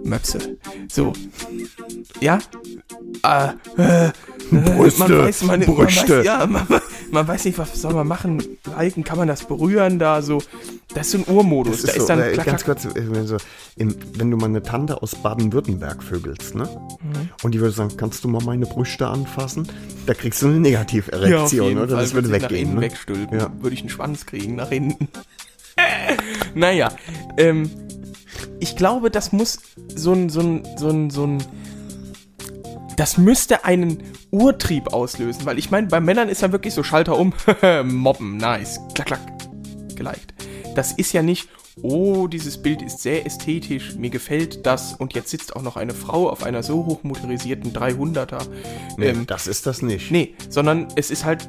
[0.05, 0.57] Möpse.
[0.91, 1.13] So.
[2.21, 2.39] Ja?
[3.23, 3.49] Äh,
[4.07, 4.11] äh,
[4.51, 6.19] Brüste, man weiß, man, man Brüste.
[6.19, 6.67] weiß, ja, man,
[7.11, 8.43] man weiß nicht, was soll man machen.
[8.79, 10.41] Liken, kann man das berühren da so.
[10.95, 11.83] Das ist so ein Urmodus.
[11.83, 13.37] da so, ist dann äh, ganz kurz, äh, wenn, so,
[13.77, 16.65] im, wenn du mal eine Tante aus Baden-Württemberg vögelst, ne?
[16.65, 17.29] Mhm.
[17.43, 19.69] Und die würde sagen, kannst du mal meine Brüste anfassen?
[20.07, 21.89] Da kriegst du eine Ja, Negativerektion, jeden oder?
[21.97, 22.63] Fall Das würde nach weggehen.
[22.69, 22.81] innen Ne?
[22.83, 23.39] wegstülpen.
[23.39, 23.51] Ja.
[23.61, 25.09] Würde ich einen Schwanz kriegen, nach hinten.
[26.55, 26.91] naja,
[27.37, 27.71] ähm,
[28.61, 29.61] ich glaube, das muss
[29.95, 31.39] so ein, so ein, so ein, so ein,
[32.97, 37.17] das müsste einen Urtrieb auslösen, weil ich meine, bei Männern ist ja wirklich so Schalter
[37.19, 37.33] um,
[37.85, 39.21] mobben, nice, klack, klack,
[39.95, 40.35] geliked.
[40.75, 41.49] Das ist ja nicht,
[41.83, 45.95] oh, dieses Bild ist sehr ästhetisch, mir gefällt das und jetzt sitzt auch noch eine
[45.95, 48.47] Frau auf einer so hochmotorisierten 300er.
[48.97, 50.11] Nee, Ähm, das ist das nicht.
[50.11, 51.49] Nee, sondern es ist halt,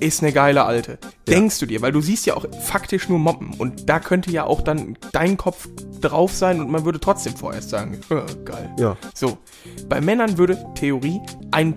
[0.00, 0.98] ist eine geile Alte.
[1.28, 4.44] Denkst du dir, weil du siehst ja auch faktisch nur Moppen und da könnte ja
[4.44, 5.68] auch dann dein Kopf
[6.00, 8.70] drauf sein und man würde trotzdem vorerst sagen, äh, geil.
[8.78, 8.96] Ja.
[9.14, 9.38] So,
[9.88, 11.20] bei Männern würde Theorie
[11.50, 11.74] ein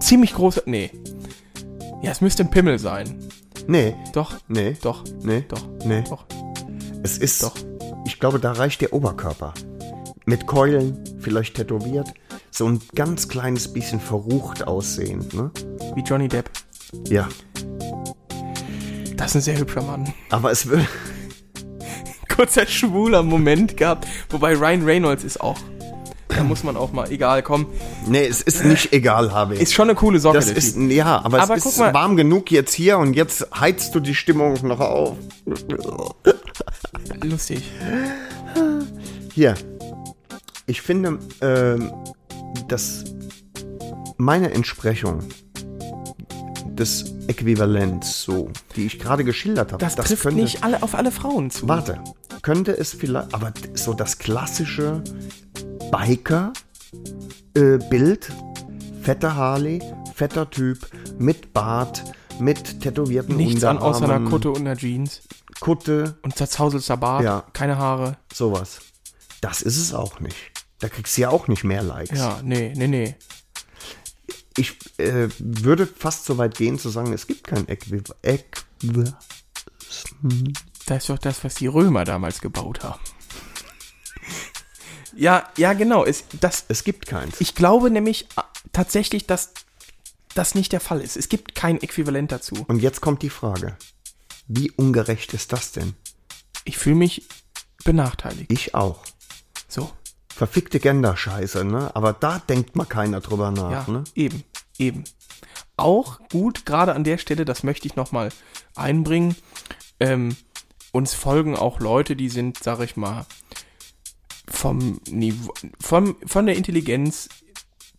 [0.00, 0.90] ziemlich großer, nee,
[2.02, 3.18] ja, es müsste ein Pimmel sein.
[3.66, 6.04] Nee, Doch, nee, doch, nee, doch, nee.
[6.06, 6.26] doch.
[7.02, 7.56] Es ist Doch.
[8.04, 9.54] Ich glaube, da reicht der Oberkörper.
[10.26, 12.12] Mit Keulen, vielleicht tätowiert,
[12.50, 15.50] so ein ganz kleines bisschen verrucht aussehend, ne?
[15.94, 16.50] Wie Johnny Depp.
[17.08, 17.28] Ja.
[19.16, 20.12] Das ist ein sehr hübscher Mann.
[20.30, 20.86] Aber es will.
[22.34, 24.06] kurzer schwuler Moment gehabt.
[24.30, 25.58] Wobei Ryan Reynolds ist auch.
[26.28, 27.66] Da muss man auch mal, egal, komm.
[28.08, 29.60] Nee, es ist nicht egal, habe ich.
[29.60, 30.36] Ist schon eine coole Socke.
[30.38, 30.90] das ist, Typ.
[30.90, 34.16] ja, aber, Aber es ist mal- warm genug jetzt hier und jetzt heizt du die
[34.16, 35.16] Stimmung noch auf.
[37.22, 37.70] lustig.
[39.32, 39.54] Hier.
[40.66, 41.92] Ich finde, ähm,
[42.68, 43.04] dass
[44.16, 45.20] meine Entsprechung
[46.78, 51.10] des Äquivalents, so, die ich gerade geschildert habe, Das, trifft könnte, nicht alle, auf alle
[51.10, 51.68] Frauen zu.
[51.68, 52.00] Warte,
[52.42, 55.02] könnte es vielleicht, aber so das klassische
[57.54, 58.28] Biker-Bild,
[59.02, 59.82] fetter Harley,
[60.14, 60.86] fetter Typ,
[61.18, 62.04] mit Bart,
[62.38, 65.22] mit tätowierten Nichts an Unterarmen, außer einer Kutte und einer Jeans.
[65.60, 67.44] Kutte, Und zerzauselter Bart, Ja.
[67.52, 68.16] keine Haare.
[68.32, 68.80] sowas.
[69.40, 70.36] Das ist es auch nicht.
[70.80, 72.18] Da kriegst du ja auch nicht mehr Likes.
[72.18, 73.14] Ja, nee, nee, nee.
[74.56, 78.14] Ich äh, würde fast so weit gehen zu sagen, es gibt kein Äquivalent.
[78.22, 78.62] Äqui
[80.86, 83.00] Das ist doch das, was die Römer damals gebaut haben.
[85.16, 86.04] ja, ja, genau.
[86.04, 87.40] Es, das, es gibt keins.
[87.40, 88.42] ich glaube nämlich äh,
[88.72, 89.52] tatsächlich, dass
[90.34, 91.16] das nicht der Fall ist.
[91.16, 92.64] Es gibt kein Äquivalent dazu.
[92.68, 93.76] Und jetzt kommt die Frage.
[94.46, 95.94] Wie ungerecht ist das denn?
[96.64, 97.26] Ich fühle mich
[97.84, 98.52] benachteiligt.
[98.52, 99.04] Ich auch.
[99.68, 99.90] So.
[100.34, 101.94] Verfickte Gender-Scheiße, ne?
[101.94, 104.04] Aber da denkt mal keiner drüber nach, Ja, ne?
[104.14, 104.42] eben,
[104.78, 105.04] eben.
[105.76, 108.30] Auch gut, gerade an der Stelle, das möchte ich nochmal
[108.74, 109.36] einbringen.
[110.00, 110.36] Ähm,
[110.92, 113.26] uns folgen auch Leute, die sind, sag ich mal,
[114.48, 117.28] vom Niveau, vom, von der Intelligenz,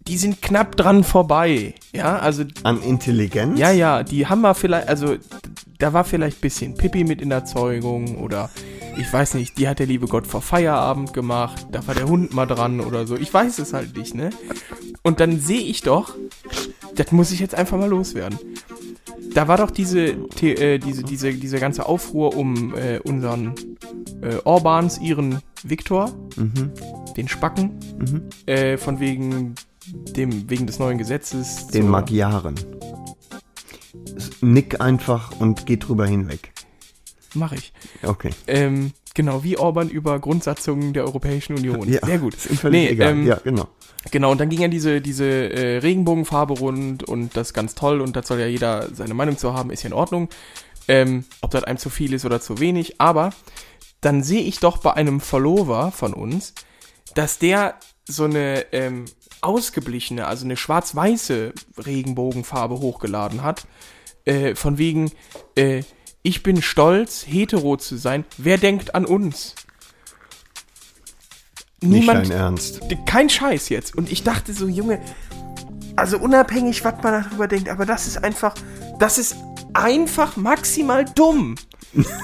[0.08, 1.74] die sind knapp dran vorbei.
[1.92, 3.58] Ja, also, An Intelligenz?
[3.60, 5.16] ja, ja, die haben wir vielleicht, also,
[5.80, 8.50] da war vielleicht ein bisschen Pippi mit in der Zeugung oder
[8.98, 12.34] ich weiß nicht, die hat der liebe Gott vor Feierabend gemacht, da war der Hund
[12.34, 13.16] mal dran oder so.
[13.16, 14.30] Ich weiß es halt nicht, ne?
[15.04, 16.16] Und dann sehe ich doch,
[16.96, 18.39] das muss ich jetzt einfach mal loswerden.
[19.34, 23.54] Da war doch diese, äh, diese, diese, diese ganze Aufruhr um äh, unseren
[24.22, 26.12] äh, Orbans, ihren Viktor,
[27.18, 27.80] den Spacken,
[28.46, 29.56] äh, von wegen
[30.16, 31.68] dem, wegen des neuen Gesetzes.
[31.68, 32.56] Den Magyaren.
[34.41, 36.55] Nick einfach und geh drüber hinweg.
[37.36, 37.74] Mach ich.
[38.04, 38.32] Okay.
[38.48, 41.88] Ähm, genau, wie Orban über Grundsatzungen der Europäischen Union.
[41.88, 42.34] Ja, Sehr gut.
[42.34, 43.12] Ist völlig Nee, egal.
[43.12, 43.68] ähm, ja, genau.
[44.12, 48.16] Genau, und dann ging ja diese, diese äh, Regenbogenfarbe rund und das ganz toll und
[48.16, 50.30] da soll ja jeder seine Meinung zu haben, ist ja in Ordnung.
[50.88, 53.32] Ähm, ob das einem zu viel ist oder zu wenig, aber
[54.02, 56.54] dann sehe ich doch bei einem Follower von uns,
[57.16, 57.76] dass der
[58.08, 59.06] so eine ähm,
[59.42, 63.66] ausgeblichene, also eine schwarz-weiße Regenbogenfarbe hochgeladen hat.
[64.26, 65.12] Äh, von wegen,
[65.56, 65.82] äh,
[66.26, 68.26] ich bin stolz, hetero zu sein.
[68.38, 69.53] Wer denkt an uns?
[71.82, 72.82] Nicht dein Ernst.
[73.05, 73.95] kein Scheiß jetzt.
[73.95, 74.99] Und ich dachte so, Junge,
[75.95, 78.55] also unabhängig, was man darüber denkt, aber das ist einfach,
[78.97, 79.36] das ist
[79.73, 81.55] einfach maximal dumm.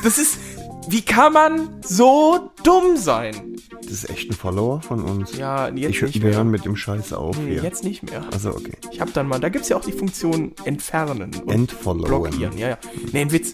[0.03, 0.39] Das ist,
[0.87, 3.55] Wie kann man so dumm sein?
[3.91, 5.35] Das ist echt ein Follower von uns.
[5.35, 6.37] Ja, jetzt ich, nicht wir mehr.
[6.37, 7.63] hören mit dem Scheiß auf Nee, hier.
[7.63, 8.23] jetzt nicht mehr.
[8.31, 8.71] Also okay.
[8.89, 12.05] Ich hab dann mal, da gibt's ja auch die Funktion entfernen und Entfollowen.
[12.31, 12.57] blockieren.
[12.57, 12.77] Ja, ja.
[13.11, 13.53] Nee, ein Witz.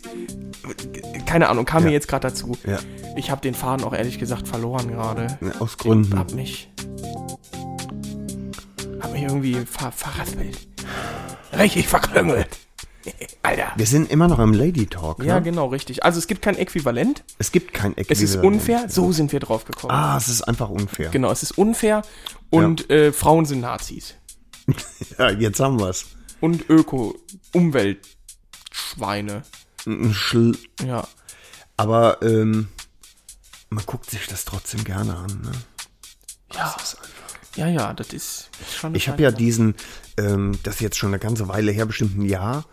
[1.25, 1.87] Keine Ahnung, kam Ja.
[1.89, 2.55] mir jetzt gerade dazu.
[2.67, 2.77] Ja.
[3.15, 5.39] Ich habe den Faden auch ehrlich gesagt verloren gerade.
[5.57, 6.15] Aus Gründen.
[6.19, 6.69] Hab mich.
[8.99, 10.67] Hab mich irgendwie ver verraspelt.
[11.57, 12.59] Richtig verklüngelt.
[13.43, 13.71] Alter.
[13.75, 15.23] Wir sind immer noch im Lady Talk.
[15.23, 15.41] Ja, ne?
[15.43, 16.03] genau, richtig.
[16.03, 17.23] Also es gibt kein Äquivalent.
[17.37, 18.11] Es gibt kein Äquivalent.
[18.11, 18.89] Es ist unfair.
[18.89, 19.91] So sind wir drauf gekommen.
[19.91, 21.09] Ah, es ist einfach unfair.
[21.09, 22.01] Genau, es ist unfair
[22.49, 24.15] und äh, Frauen sind Nazis.
[25.17, 26.05] Ja, jetzt haben wir's.
[26.41, 27.15] Und Öko,
[27.53, 29.43] Umweltschweine.
[29.85, 31.07] Ein Schl Ja.
[31.77, 32.67] Aber ähm,
[33.69, 35.41] man guckt sich das trotzdem gerne an.
[35.41, 35.51] Ne?
[36.53, 36.75] Ja.
[37.55, 38.93] Ja, ja, das ist schon.
[38.93, 39.75] Ich habe ja diesen,
[40.17, 42.65] ähm, das ist jetzt schon eine ganze Weile her, bestimmt ein Jahr,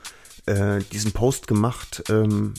[0.47, 2.55] äh, diesen Post gemacht ähm,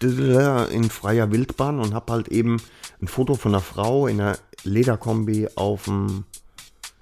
[0.00, 2.60] in freier Wildbahn und habe halt eben
[3.00, 6.24] ein Foto von einer Frau in einer Lederkombi auf dem,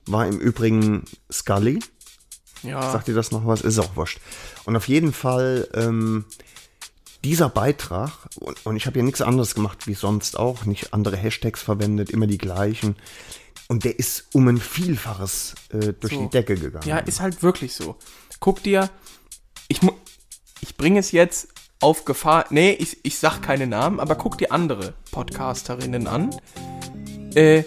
[0.07, 1.81] war im Übrigen Scully.
[2.63, 2.93] Ja.
[2.93, 3.63] Sagt ihr das noch was?
[3.63, 4.21] Ist auch wurscht.
[4.65, 6.27] Und auf jeden Fall ähm,
[7.25, 11.17] dieser Beitrag, und, und ich habe ja nichts anderes gemacht wie sonst auch, nicht andere
[11.17, 12.97] Hashtags verwendet, immer die gleichen.
[13.69, 16.23] Und der ist um ein Vielfaches äh, durch So.
[16.23, 16.87] die Decke gegangen.
[16.87, 17.97] Ja, ist halt wirklich so.
[18.41, 18.91] Guck dir,
[19.69, 19.81] ich,
[20.71, 21.49] ich bringe es jetzt
[21.81, 26.31] auf Gefahr, nee, ich, ich sag keine Namen, aber guck dir andere Podcasterinnen an,
[27.35, 27.65] äh,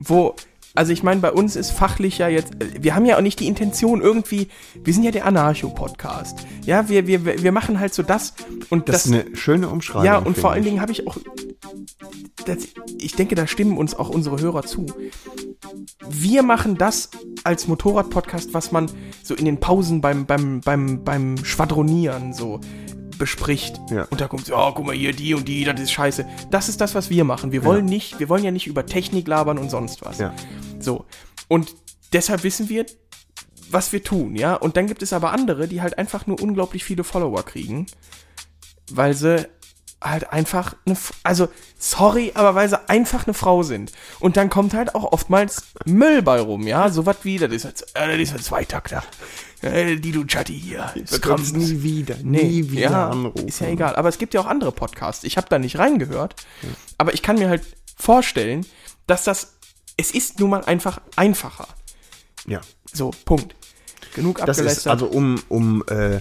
[0.00, 0.34] wo,
[0.76, 3.40] also ich meine, bei uns ist fachlich ja jetzt, äh, wir haben ja auch nicht
[3.40, 4.48] die Intention irgendwie,
[4.84, 6.46] wir sind ja der Anarcho-Podcast.
[6.64, 8.34] Ja, wir, wir, wir machen halt so das
[8.70, 10.04] und das, das, ist eine schöne Umschreibung.
[10.04, 10.66] ja, und vor allen.
[10.66, 11.16] Dingen habe ich auch,
[12.44, 12.68] das,
[12.98, 14.86] ich denke, da stimmen uns auch unsere Hörer zu.
[16.08, 17.10] Wir machen das
[17.44, 18.90] als Motorrad-Podcast, was man
[19.22, 22.60] so in den Pausen beim, beim, beim, beim Schwadronieren so
[23.18, 23.80] bespricht.
[23.90, 24.04] Ja.
[24.04, 26.26] Und da kommt so, oh, guck mal hier, die und die, das ist scheiße.
[26.50, 27.52] Das ist das, was wir machen.
[27.52, 30.18] Wir wollen nicht, wir wollen ja nicht über Technik labern und sonst was.
[30.18, 30.34] Ja.
[30.78, 31.04] So.
[31.48, 31.74] Und
[32.12, 32.86] deshalb wissen wir,
[33.70, 34.54] was wir tun, ja.
[34.54, 37.86] Und dann gibt es aber andere, die halt einfach nur unglaublich viele Follower kriegen,
[38.90, 39.48] weil sie
[40.02, 41.48] halt einfach eine, also
[41.78, 43.92] sorry, aber weil sie einfach eine Frau sind.
[44.20, 46.90] Und dann kommt halt auch oftmals Müll bei rum, ja.
[46.90, 49.02] So was wie, das ist halt, das ist ein Zweitakter.
[49.62, 50.90] Äh, die hier.
[50.94, 51.52] Ist können es Krams.
[51.52, 53.48] nie wieder, Nee, nie wieder ja, anrufen.
[53.48, 53.96] Ist ja egal.
[53.96, 55.24] Aber es gibt ja auch andere Podcasts.
[55.24, 56.34] Ich habe da nicht reingehört.
[56.98, 57.62] Aber ich kann mir halt
[57.96, 58.66] vorstellen,
[59.06, 59.54] dass das,
[59.96, 61.68] es ist nun mal einfach einfacher.
[62.46, 62.60] Ja.
[62.92, 63.54] So, Punkt.
[64.14, 64.78] Genug Das abgelästert.
[64.78, 66.20] ist also um, um äh,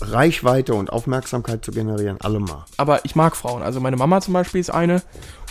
[0.00, 2.64] Reichweite und Aufmerksamkeit zu generieren, allemal.
[2.76, 3.62] aber ich mag Frauen.
[3.62, 5.02] Also meine Mama zum Beispiel ist eine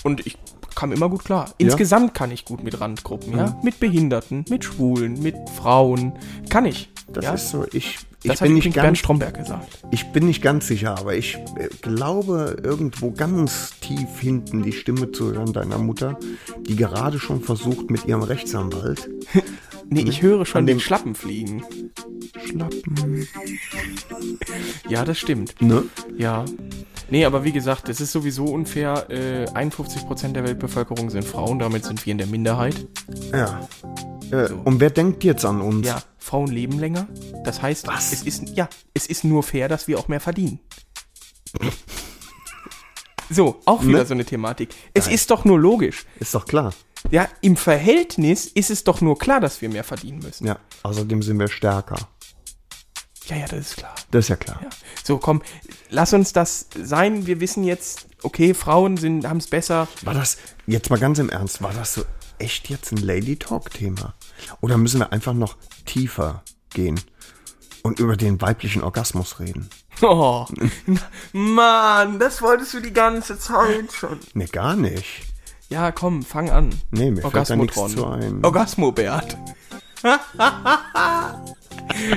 [0.04, 0.38] und ich
[0.76, 1.54] kam immer gut klar.
[1.58, 3.58] Insgesamt kann ich gut mit Randgruppen, ja.
[3.64, 6.14] Mit Behinderten, mit Schwulen, mit Frauen.
[6.50, 6.90] Kann ich.
[7.08, 7.34] Das ja?
[7.34, 9.80] ist so, ich, ich das hat bin nicht übrigens Bernd ganz Stromberg gesagt.
[9.92, 15.12] Ich bin nicht ganz sicher, aber ich äh, glaube irgendwo ganz tief hinten die Stimme
[15.12, 16.18] zu hören deiner Mutter,
[16.68, 19.10] die gerade schon versucht mit ihrem Rechtsanwalt
[19.90, 21.64] Nee, ich höre schon den Schlappen fliegen.
[22.46, 23.28] Schlappen.
[24.90, 25.62] Ja, das stimmt.
[25.62, 25.84] Ne?
[26.18, 26.46] Ja.
[27.10, 29.06] Nee, aber wie gesagt, es ist sowieso unfair.
[29.10, 32.88] Äh, 51% der Weltbevölkerung sind Frauen, damit sind wir in der Minderheit.
[33.32, 33.68] Ja.
[34.32, 35.86] Äh, Und wer denkt jetzt an uns?
[35.86, 37.08] Ja, Frauen leben länger.
[37.44, 38.12] Das heißt, Was?
[38.12, 40.60] es ist ja, es ist nur fair, dass wir auch mehr verdienen.
[43.30, 44.06] So, auch wieder Ne?
[44.06, 44.70] so eine Thematik.
[44.94, 46.06] Es ist doch nur logisch.
[46.20, 46.74] Ist doch klar.
[47.12, 50.48] Ja, im Verhältnis ist es doch nur klar, dass wir mehr verdienen müssen.
[50.48, 50.58] Ja.
[50.84, 51.98] Außerdem sind wir stärker.
[53.28, 53.96] Ja, ja, das ist klar.
[54.12, 54.60] Das ist ja klar.
[54.62, 54.70] Ja.
[55.04, 55.42] So, komm,
[55.90, 57.26] lass uns das sein.
[57.26, 59.88] Wir wissen jetzt, okay, Frauen sind haben es besser.
[60.04, 62.04] War das, jetzt mal ganz im Ernst, war das so
[62.38, 64.14] echt jetzt ein Lady Talk-Thema?
[64.62, 67.00] Oder müssen wir einfach noch tiefer gehen
[67.82, 69.70] und über den weiblichen Orgasmus reden?
[70.02, 70.46] Oh,
[71.34, 74.20] Mann, das wolltest du die ganze Zeit schon.
[74.34, 75.24] Ne, gar nicht.
[75.70, 76.70] Ja, komm, fang an.
[76.92, 78.44] Nee, mir fällt da nichts zu ein.
[78.46, 79.38] Orgasmobert.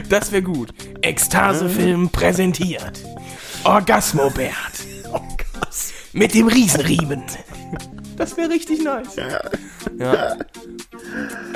[0.09, 0.73] das wäre gut.
[1.03, 3.03] Ektasefilm präsentiert.
[3.65, 4.53] Orgasmobert.
[6.13, 7.23] Mit dem Riesenriemen.
[8.17, 9.15] Das wäre richtig nice.
[9.17, 10.37] Ja.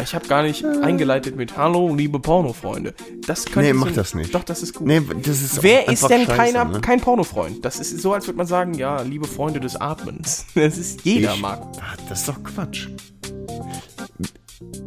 [0.02, 2.94] Ich habe gar nicht eingeleitet mit Hallo, liebe Pornofreunde.
[3.26, 4.32] Das könnte Nee, mach so- das nicht.
[4.34, 4.86] Doch, das ist gut.
[4.86, 6.80] Nee, das ist Wer ist denn scheiße, keiner, ne?
[6.80, 7.64] kein Pornofreund?
[7.64, 10.44] Das ist so, als würde man sagen, ja, liebe Freunde des Atmens.
[10.54, 11.60] Das ist jeder Ich- mag.
[11.80, 12.88] Ah, Das ist doch Quatsch.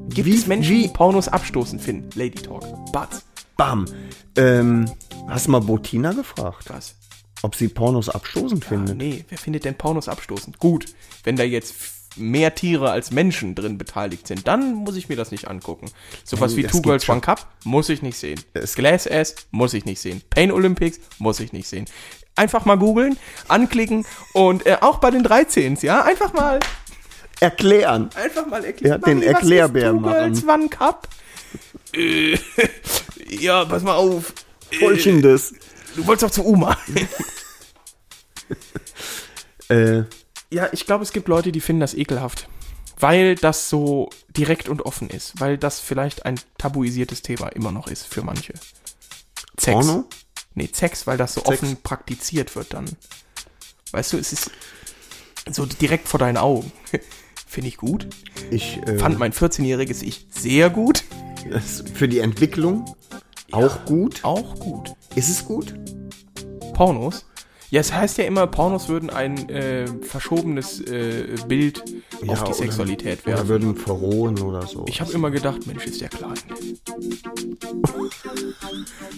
[0.09, 2.09] Gibt Wie- es Menschen, wie- die Pornos abstoßend finden?
[2.17, 2.63] Lady Talk.
[2.91, 3.23] Batz.
[3.57, 3.85] Bam.
[4.37, 4.85] Ähm,
[5.27, 6.95] hast du mal Botina gefragt, Was?
[7.41, 8.97] ob sie Pornos abstoßend Ah, findet?
[8.97, 10.59] nee, wer findet denn Pornos abstoßend?
[10.59, 10.85] Gut,
[11.23, 11.75] wenn da jetzt
[12.17, 15.87] mehr Tiere als Menschen drin beteiligt sind, dann muss ich mir das nicht angucken.
[16.23, 17.07] Sowas Nee, wie Two Girls.
[17.09, 18.39] One Cup muss ich nicht sehen.
[18.53, 20.21] Es- Glass Ass muss ich nicht sehen.
[20.29, 21.85] Pain Olympics muss ich nicht sehen.
[22.37, 23.17] Einfach mal googeln,
[23.47, 26.59] anklicken und äh, auch bei den 13s, ja, einfach mal
[27.45, 28.09] Erklären.
[28.15, 28.99] Einfach mal erklären.
[29.01, 30.61] Ja, den Mami, was Erklärbär Girls machen.
[30.61, 31.07] One Cup?
[31.93, 32.37] Äh,
[33.29, 34.33] ja, pass mal auf.
[34.71, 35.53] Äh, Folgendes.
[35.95, 36.77] du wolltest doch zu Oma.
[39.69, 40.03] Äh,
[40.51, 42.47] Ja, ich glaube, es gibt Leute, die finden das ekelhaft.
[42.99, 45.39] Weil das so direkt und offen ist.
[45.39, 48.53] Weil das vielleicht ein tabuisiertes Thema immer noch ist für manche.
[49.59, 49.71] Sex.
[49.73, 50.05] Porno?
[50.53, 51.49] Nee, Sex, weil das so Sex.
[51.63, 52.85] offen praktiziert wird dann.
[53.91, 54.51] Weißt du, es ist
[55.51, 56.71] so direkt vor deinen Augen.
[57.55, 58.07] Finde ich gut.
[58.51, 61.05] Ich äh, Fand mein 14-jähriges Ich sehr gut.
[61.49, 62.83] das für die Entwicklung
[63.53, 64.25] auch gut.
[64.25, 64.93] Auch gut.
[65.15, 65.73] Ist es gut?
[66.73, 67.25] Pornos?
[67.71, 71.79] Ja, es heißt ja immer, Pornos würden ein äh, verschobenes äh, Bild
[72.27, 73.47] auf die oder- Sexualität Oder werfen.
[73.49, 74.85] würden verrohen oder so.
[74.87, 76.33] Ich habe immer gedacht, Mensch, ist der klein.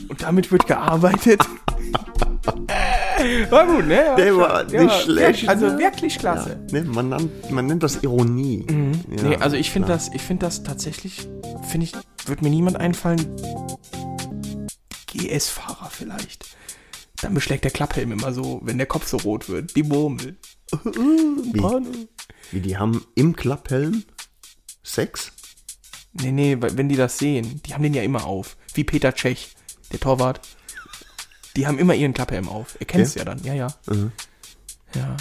[0.08, 1.42] Und damit wird gearbeitet.
[3.50, 3.96] War gut, ne?
[3.96, 6.60] Ja, Der war nicht war schlecht, Also wirklich klasse.
[6.72, 8.66] ne, man, nennt, man nennt das Ironie.
[8.70, 9.02] Ja, Mhm.
[9.08, 11.28] nee, also ich finde das, ich finde das tatsächlich,
[11.68, 11.94] finde ich,
[12.28, 13.20] wird mir niemand einfallen.
[15.08, 16.46] GS-Fahrer vielleicht.
[17.22, 19.76] Dann beschlägt der Klapphelm immer so, wenn der Kopf so rot wird.
[19.76, 20.38] Die Murmel.
[21.58, 21.90] Porno.
[22.52, 24.04] Wie die haben im Klapphelm
[24.84, 25.32] Sex?
[26.14, 28.56] Nee, nee, weil- wenn die das sehen, die haben den ja immer auf.
[28.74, 29.56] Wie Peter Tschech,
[29.92, 30.42] der Torwart.
[31.56, 32.76] Die haben immer ihren Klapphelm auf.
[32.80, 33.22] Er kennt's ja?
[33.22, 33.26] Ja?
[33.26, 33.68] dann, ja, ja.
[33.88, 34.12] Mhm.
[34.94, 35.18] Ja.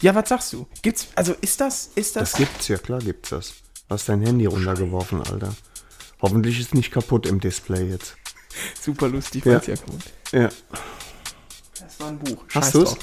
[0.00, 0.66] Ja, was sagst du?
[0.82, 3.54] Gibt's, also ist das, ist das, Das gibt's, ja klar gibt's das.
[3.90, 5.54] Hast dein Handy runtergeworfen, Alter.
[6.22, 8.16] Hoffentlich ist nicht kaputt im Display jetzt.
[8.80, 9.54] super lustig, Ja.
[9.54, 10.00] weil's ja kaputt.
[10.32, 10.48] Ja.
[11.98, 12.38] Das war ein Buch.
[12.48, 12.84] Hast Scheiß du's?
[12.94, 12.98] drauf.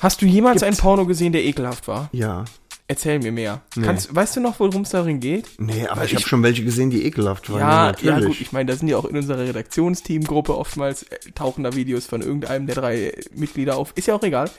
[0.00, 0.62] Hast du jemals Gibt's.
[0.66, 2.08] einen Porno gesehen, der ekelhaft war?
[2.12, 2.44] Ja.
[2.88, 3.60] Erzähl mir mehr.
[3.76, 3.84] Nee.
[3.86, 5.46] Kannst, weißt du noch, worum es darin geht?
[5.58, 7.60] Nee, aber Weil ich habe ich- schon welche gesehen, die ekelhaft waren.
[7.60, 8.26] Ja, ja, natürlich.
[8.26, 12.06] gut, ich meine, da sind ja auch in unserer Redaktionsteamgruppe oftmals äh, tauchen da Videos
[12.06, 13.92] von irgendeinem der drei Mitglieder auf.
[13.94, 14.50] Ist ja auch egal.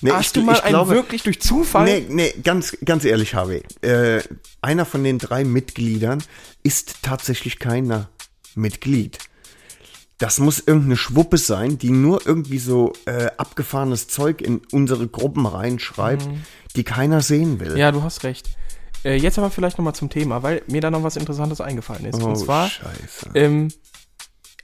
[0.00, 1.84] nee, Hast ich, du mal ich einen glaube, wirklich durch Zufall?
[1.84, 3.62] Nee, nee, ganz, ganz ehrlich, Harvey.
[3.82, 4.20] Äh,
[4.60, 6.20] einer von den drei Mitgliedern
[6.64, 8.08] ist tatsächlich keiner
[8.56, 9.18] Mitglied.
[10.18, 15.46] Das muss irgendeine Schwuppe sein, die nur irgendwie so äh, abgefahrenes Zeug in unsere Gruppen
[15.46, 16.28] reinschreibt,
[16.74, 17.70] die keiner sehen will.
[17.72, 17.76] Mhm.
[17.76, 18.50] Ja, du hast recht.
[19.04, 22.20] Äh, jetzt aber vielleicht nochmal zum Thema, weil mir da noch was Interessantes eingefallen ist.
[22.20, 23.30] oh, Und zwar, Scheiße.
[23.34, 23.68] ähm,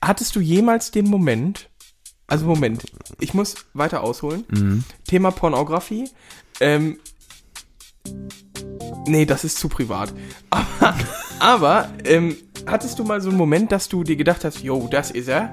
[0.02, 1.70] hattest du jemals den Moment,
[2.26, 2.82] also Moment,
[3.20, 4.44] ich muss weiter ausholen.
[4.50, 4.84] Mhm.
[5.06, 6.10] Thema Pornografie.
[6.58, 6.98] Ähm,
[9.06, 10.12] nee, das ist zu privat.
[10.50, 10.96] Aber,
[11.38, 15.10] aber ähm, hattest du mal so einen Moment, dass du dir gedacht hast, yo, das
[15.10, 15.52] ist er?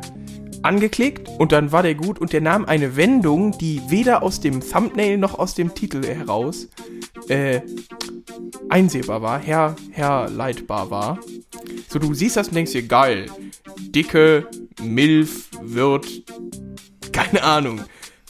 [0.63, 4.61] Angeklickt und dann war der gut und der nahm eine Wendung, die weder aus dem
[4.61, 6.67] Thumbnail noch aus dem Titel heraus
[7.29, 7.61] äh,
[8.69, 11.19] einsehbar war, her, herleitbar war.
[11.89, 13.25] So, du siehst das und denkst dir, geil,
[13.79, 14.47] dicke
[14.81, 16.07] Milf wird,
[17.11, 17.81] keine Ahnung,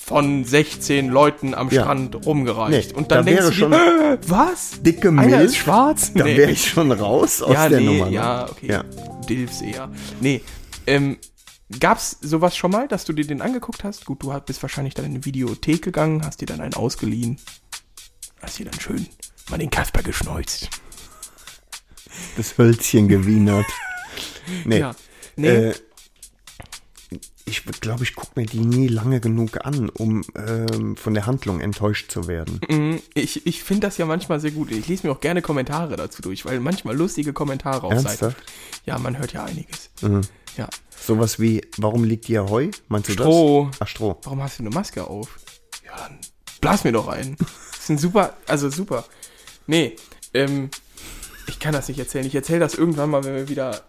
[0.03, 1.83] von 16 Leuten am Ja.
[1.83, 2.91] Strand rumgereicht.
[2.91, 4.81] Nee, und dann da denkst du schon dir, äh, was?
[4.81, 5.43] Dicke Einer Milch?
[5.45, 6.11] ist schwarz?
[6.13, 6.37] Da Nee.
[6.37, 8.05] wäre ich schon raus aus ja, der nee, Nummer.
[8.07, 8.11] ne?
[8.13, 8.67] ja, okay.
[8.67, 8.83] Ja.
[9.29, 9.89] Dilfs eher.
[10.19, 10.41] Nee,
[10.87, 11.17] ähm,
[11.79, 14.05] gab's sowas schon mal, dass du dir den angeguckt hast?
[14.05, 17.37] Gut, du bist wahrscheinlich dann in eine Videothek gegangen, hast dir dann einen ausgeliehen,
[18.41, 19.07] hast dir dann schön
[19.49, 20.69] mal den Kasper geschneuzt.
[22.37, 23.65] Das Hölzchen gewienert.
[24.65, 24.79] Nee.
[24.79, 24.95] Ja.
[25.37, 25.73] Nee, Äh,
[27.45, 31.59] ich glaube, ich gucke mir die nie lange genug an, um ähm, von der Handlung
[31.59, 32.59] enttäuscht zu werden.
[32.69, 34.71] mm, ich, ich finde das ja manchmal sehr gut.
[34.71, 38.05] Ich lese mir auch gerne Kommentare dazu durch, weil manchmal lustige Kommentare auf Seiten.
[38.07, 38.37] Ernsthaft?
[38.85, 39.89] Ja, man hört ja einiges.
[40.01, 40.21] Mhm.
[40.57, 40.67] Ja.
[40.89, 42.69] Sowas wie, warum liegt hier Heu?
[42.87, 43.67] Meinst du Stroh.
[43.71, 43.81] das?
[43.81, 44.17] Ach, Stroh.
[44.23, 45.39] Warum hast du eine Maske auf?
[45.85, 46.19] Ja, dann
[46.59, 47.35] blas mir doch ein.
[47.39, 49.05] Das ist ein super, also super.
[49.67, 49.95] Nee,
[50.33, 50.69] ähm,
[51.47, 52.25] ich kann das nicht erzählen.
[52.25, 53.83] Ich erzähle das irgendwann mal, wenn wir wieder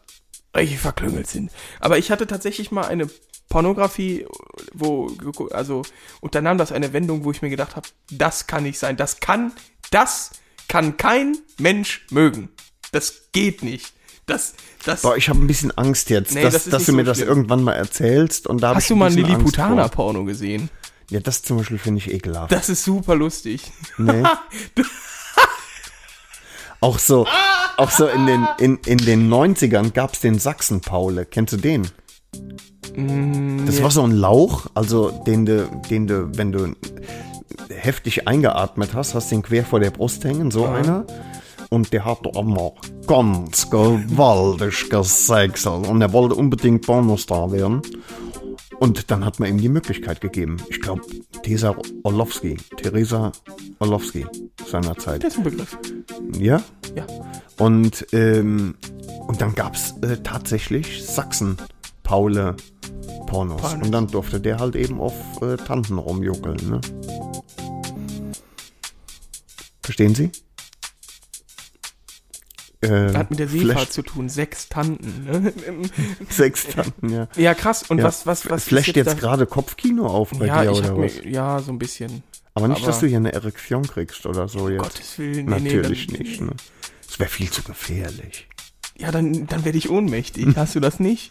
[0.57, 1.51] richtig verklüngelt sind.
[1.81, 3.09] Aber ich hatte tatsächlich mal eine
[3.53, 4.25] Pornografie,
[4.73, 5.11] wo,
[5.51, 5.83] also,
[6.23, 8.97] und dann nahm das eine Wendung, wo ich mir gedacht habe, das kann nicht sein.
[8.97, 9.53] Das kann,
[9.91, 10.31] das
[10.69, 12.49] kann kein Mensch mögen.
[12.93, 13.93] Das geht nicht.
[14.25, 14.55] Das,
[14.87, 15.03] das.
[15.03, 17.19] Boah, ich habe ein bisschen Angst jetzt, Nee, dass, das dass du so mir das
[17.19, 17.29] schlimm.
[17.29, 18.47] irgendwann mal erzählst.
[18.47, 19.17] Und da Hast du mal ein.
[19.19, 20.71] Lilliputaner-Porno gesehen?
[21.11, 22.53] Ja, das zum Beispiel finde ich ekelhaft.
[22.53, 23.71] Das ist super lustig.
[23.99, 24.23] Nee.
[26.81, 27.27] auch so,
[27.77, 31.27] auch so in den, in, in den 90ern gab's den Sachsen-Paule.
[31.27, 31.87] Kennst du den?
[32.97, 36.75] Mm, Das war so ein Lauch, also den du, den du, wenn du
[37.71, 41.07] heftig eingeatmet hast, hast den quer vor der Brust hängen, so einer.
[41.71, 42.73] Und der hat immer
[43.07, 45.89] ganz gewaltig gesexelt.
[45.89, 47.81] Und er wollte unbedingt Pornostar werden.
[48.79, 50.59] Und dann hat man ihm die Möglichkeit gegeben.
[50.69, 51.01] Ich glaube,
[51.43, 52.57] Theresa Orlowski.
[52.77, 53.33] Theresa
[53.79, 54.27] Orlowski.
[54.71, 55.25] seinerzeit.
[55.25, 55.79] Das ist ein Begriff.
[56.39, 56.61] Ja?
[56.95, 57.07] Ja.
[57.59, 58.75] Und, ähm,
[59.29, 61.07] und dann gab es äh, tatsächlich
[62.03, 62.57] Sachsen-Paule
[63.27, 63.61] Pornos.
[63.61, 63.75] Pornos.
[63.87, 66.57] Und dann durfte der halt eben auf äh, Tanten rumjuckeln.
[66.69, 66.81] Ne?
[69.83, 70.31] Verstehen Sie?
[72.83, 74.29] Äh, Hat mit der Flash- Seefahrt zu tun.
[74.29, 75.25] Sechs Tanten.
[75.25, 75.53] Ne?
[76.29, 77.29] Sechs Tanten, ja.
[77.37, 77.85] ja, krass.
[77.89, 78.05] Und ja.
[78.05, 81.23] was, was, was Flasht jetzt da- gerade Kopfkino auf bei Ja, dir oder was?
[81.23, 82.23] mir, ja, so ein bisschen.
[82.55, 84.83] aber nicht, dass aber- du hier eine Erektion kriegst oder so jetzt.
[84.83, 85.47] Gottes Willen.
[85.47, 86.41] Nee, Natürlich nee, nicht.
[86.41, 86.51] Ne?
[87.07, 88.49] Das wäre viel zu gefährlich.
[88.99, 90.55] Ja, dann, dann werde ich ohnmächtig.
[90.57, 91.31] Hast du das nicht?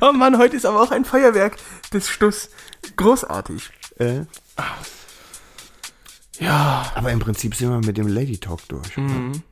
[0.00, 1.56] Oh Mann, heute ist aber auch ein Feuerwerk
[1.92, 2.50] des Stuss.
[2.96, 3.70] Großartig.
[3.98, 4.22] Äh,
[6.38, 6.92] Ja.
[6.94, 8.96] aber im Prinzip sind wir mit dem Lady Talk durch.
[8.96, 9.42] Mhm.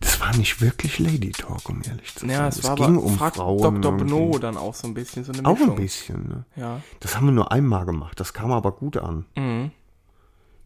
[0.00, 2.30] Das war nicht wirklich Lady Talk, um ehrlich zu sein.
[2.30, 3.80] Ja, es, war ging um Frag Frauen.
[3.82, 3.96] Dr.
[3.96, 5.24] Bno dann auch so ein bisschen.
[5.24, 6.28] So eine Auch ein bisschen.
[6.28, 6.44] Ne?
[6.56, 6.80] Ja.
[7.00, 8.18] Das haben wir nur einmal gemacht.
[8.20, 9.26] Das kam aber gut an.
[9.36, 9.70] Mhm.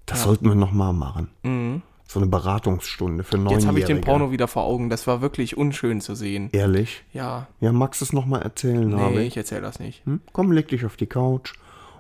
[0.07, 1.31] Das sollten wir nochmal machen.
[1.43, 1.83] Mhm.
[2.09, 3.59] So eine Beratungsstunde für Neunjährige.
[3.59, 4.91] Jetzt habe ich den Porno wieder vor Augen.
[4.91, 6.51] Das war wirklich unschön zu sehen.
[6.53, 7.03] Ehrlich?
[7.13, 7.49] Ja.
[7.61, 9.27] Ja, magst du es nochmal erzählen, Nee, Harvey?
[9.27, 10.05] ich erzähle das nicht.
[10.07, 10.21] Hm?
[10.33, 11.55] Komm, leg dich auf die Couch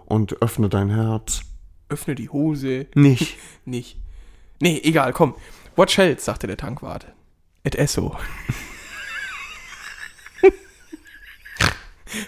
[0.05, 1.41] und öffne dein Herz.
[1.89, 2.87] Öffne die Hose.
[2.95, 3.37] Nicht.
[3.65, 3.99] Nicht.
[4.61, 5.35] Nee, egal, komm.
[5.75, 7.07] What shells, sagte der Tankwart.
[7.65, 8.17] Et esso.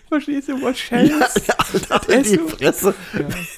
[0.08, 1.36] Verstehst du, what shells?
[1.72, 2.48] Alter, halt die Esso.
[2.48, 2.94] Fresse.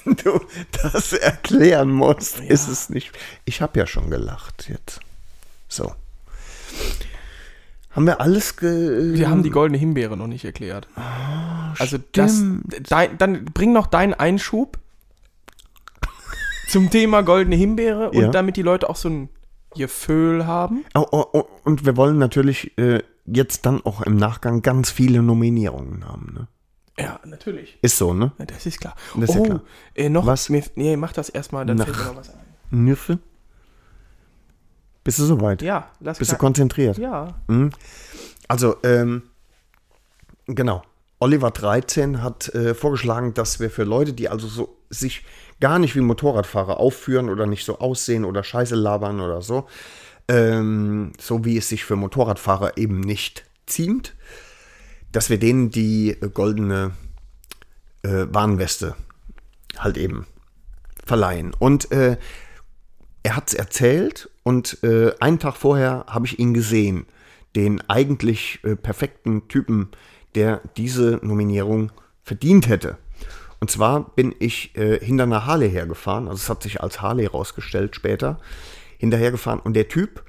[0.05, 0.39] Wenn du
[0.83, 3.11] das erklären musst, ist es nicht.
[3.45, 4.99] Ich habe ja schon gelacht jetzt.
[5.67, 5.93] So.
[7.91, 9.13] Haben wir alles ge.
[9.13, 10.87] Wir haben die goldene Himbeere noch nicht erklärt.
[11.77, 12.41] also das,
[12.87, 14.77] dein, dann bring noch deinen Einschub
[16.69, 18.27] zum Thema goldene Himbeere und Ja.
[18.29, 19.29] damit die Leute auch so ein
[19.75, 20.85] Gefühl haben.
[20.95, 23.01] Oh, oh, oh, und wir wollen natürlich äh,
[23.33, 26.33] jetzt dann auch im Nachgang ganz viele Nominierungen haben.
[26.33, 26.47] Ne?
[26.99, 27.77] Ja, natürlich.
[27.81, 28.31] Ist so, ne?
[28.37, 28.95] Ja, Das ist klar.
[29.15, 29.61] Das ist ja oh, klar.
[29.95, 30.49] Äh, noch Was?
[30.49, 32.39] Mir, nee, mach das erstmal, dann Nach- fällt mir noch was ein.
[32.71, 33.19] Nüffe?
[35.03, 35.61] Bist du soweit?
[35.61, 36.97] Ja, lass Bist du konzentriert?
[36.97, 37.35] Ja.
[38.47, 39.23] Also, ähm,
[40.45, 40.83] genau.
[41.19, 45.23] Oliver 13 hat äh, vorgeschlagen, dass wir für Leute, die also so sich
[45.59, 49.67] gar nicht wie Motorradfahrer aufführen oder nicht so aussehen oder Scheiße labern oder so,
[50.31, 54.15] ähm, so wie es sich für Motorradfahrer eben nicht ziemt,
[55.11, 56.91] dass wir denen die goldene
[58.03, 58.95] äh, Warnweste
[59.77, 60.25] halt eben
[61.05, 61.53] verleihen.
[61.59, 62.15] Und äh,
[63.23, 67.05] er hat es erzählt und äh, einen Tag vorher habe ich ihn gesehen,
[67.57, 69.89] den eigentlich äh, perfekten Typen,
[70.35, 71.91] der diese Nominierung
[72.23, 72.97] verdient hätte.
[73.59, 77.25] Und zwar bin ich äh, hinter einer Harley hergefahren, also es hat sich als Harley
[77.25, 78.39] rausgestellt später,
[79.01, 80.23] hinterhergefahren und der Typ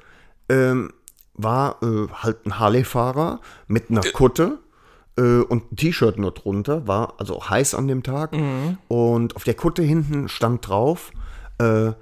[0.49, 0.93] ähm,
[1.35, 4.59] war äh, halt ein Harley-Fahrer mit einer Kutte
[5.17, 8.35] äh, und ein T-Shirt nur drunter, war also auch heiß an dem Tag.
[8.89, 11.13] Und auf der Kutte hinten stand drauf
[11.59, 11.93] äh,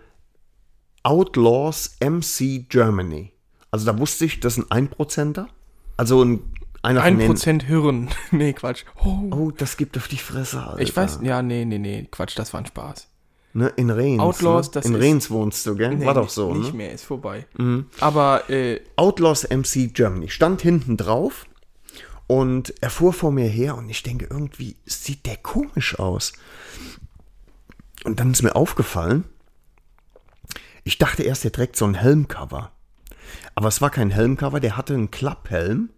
[1.03, 3.33] Outlaws MC Germany.
[3.71, 5.49] Also da wusste ich, das ist ein Einprozenter.
[5.97, 6.41] Also ein,
[6.83, 7.27] einer Ein von den...
[7.29, 8.09] Prozent Hirn.
[8.31, 8.85] nee, Quatsch.
[9.05, 9.31] Oh.
[9.31, 10.81] Oh, das gibt auf die Fresse, Alter.
[10.81, 13.10] Ich weiß, ja, nee, nee, nee, Quatsch, das war ein Spaß.
[13.53, 14.21] Ne, in Rehns.
[14.21, 14.73] Outlaws, ne?
[14.75, 15.95] das In ist- Rehns wohnst du, gell?
[15.97, 16.71] Nee, War doch so, Nicht ne?
[16.71, 16.77] Mhm.
[16.77, 17.47] mehr, ist vorbei.
[17.99, 20.29] Aber, äh, Outlaws MC Germany.
[20.29, 21.47] Stand hinten drauf
[22.29, 26.33] und er fuhr vor mir her und ich denke, irgendwie sieht der komisch aus.
[28.05, 29.25] Und dann ist mir aufgefallen,
[30.85, 32.71] ich dachte erst, der trägt so ein Helmcover.
[33.55, 35.91] Aber es war kein Helmcover, der hatte einen Klapphelm.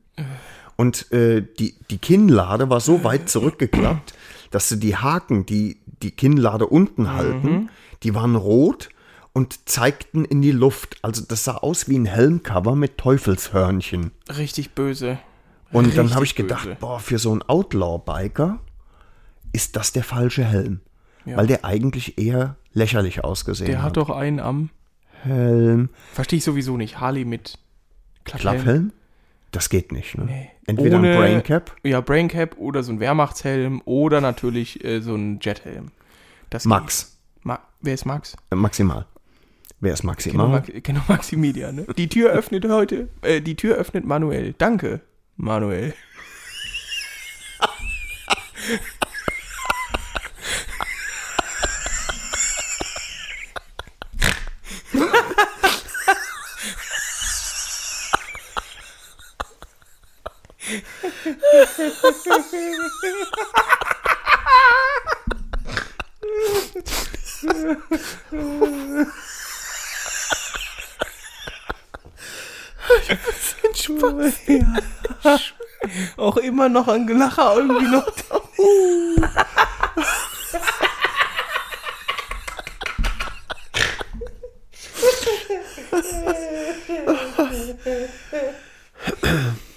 [0.77, 4.15] Und äh, die, die Kinnlade war so weit zurückgeklappt,
[4.53, 7.71] dass sie die Haken, die die Kinnlade unten halten,
[8.03, 8.89] die waren rot
[9.33, 10.99] und zeigten in die Luft.
[11.03, 14.13] Also das sah aus wie ein Helmcover mit Teufelshörnchen.
[14.39, 15.19] richtig böse.
[15.73, 16.77] Und dann habe Richtig ich gedacht, böse.
[16.81, 18.59] boah, für so einen Outlaw-Biker
[19.55, 20.81] ist das der falsche Helm.
[21.25, 21.37] Ja.
[21.39, 23.87] Weil der eigentlich eher lächerlich ausgesehen Der hat.
[23.87, 24.69] hat doch einen am.
[25.23, 25.89] Helm.
[26.13, 27.01] Verstehe ich sowieso nicht.
[27.01, 27.59] Harley mit
[28.25, 28.41] Klapphelm.
[28.55, 28.93] Klapphelm?
[29.53, 30.25] Das geht nicht, ne?
[30.25, 30.51] Nee.
[30.67, 35.39] Entweder Ohne- ein Braincap, Ja, Braincap oder so ein Wehrmachtshelm oder natürlich äh, so ein
[35.41, 35.93] Jethelm.
[36.51, 37.19] Das Max.
[37.43, 38.35] Ma Wer ist Max?
[38.51, 39.07] Äh, Maximal.
[39.81, 40.49] Wer ist Genau, maximal?
[40.49, 41.75] Max genau Maximilian.
[41.75, 41.87] Ne?
[41.99, 43.09] Die Tür öffnet heute.
[43.23, 44.55] Äh, die Tür öffnet Manuel.
[44.57, 45.01] Danke,
[45.37, 45.93] Manuel.
[73.09, 74.35] ich bin Spaß.
[74.47, 75.39] Ja.
[76.17, 78.07] Auch immer noch ein Gelacher irgendwie noch.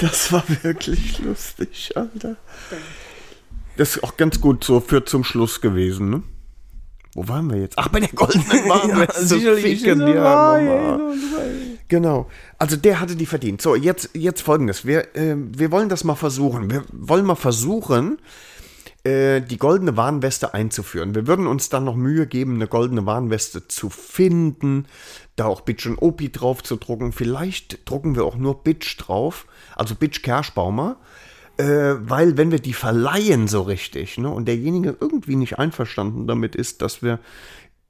[0.00, 2.36] Das war wirklich lustig, Alter.
[3.76, 6.22] Das ist auch ganz gut so für zum Schluss gewesen, ne?
[7.14, 7.76] Wo waren wir jetzt?
[7.76, 9.26] Ach, bei der goldenen Warnweste.
[9.26, 11.14] sicherlich, Ficken, ja, Mama.
[11.88, 12.30] Genau.
[12.56, 13.60] Also der hatte die verdient.
[13.60, 14.86] So, jetzt, jetzt folgendes.
[14.86, 16.70] Wir, äh, wir wollen das mal versuchen.
[16.70, 18.18] Wir wollen mal versuchen,
[19.04, 21.14] äh, die goldene Warnweste einzuführen.
[21.14, 24.86] Wir würden uns dann noch Mühe geben, eine goldene Warnweste zu finden,
[25.36, 27.12] da auch Bitch und Opi drauf zu drucken.
[27.12, 30.98] Vielleicht drucken wir auch nur Bitch drauf, also Bitch Kerschbaumer.
[31.56, 36.56] Äh, weil wenn wir die verleihen so richtig, ne, und derjenige irgendwie nicht einverstanden damit
[36.56, 37.18] ist, dass wir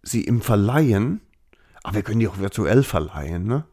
[0.03, 1.21] sie im Verleihen,
[1.83, 3.65] aber wir können die auch virtuell verleihen, ne?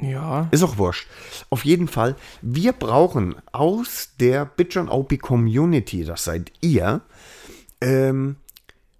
[0.00, 0.48] Ja.
[0.50, 1.08] Ist auch wurscht.
[1.50, 7.00] Auf jeden Fall, wir brauchen aus der Bitch und OP Community, das seid ihr,
[7.80, 8.36] ähm,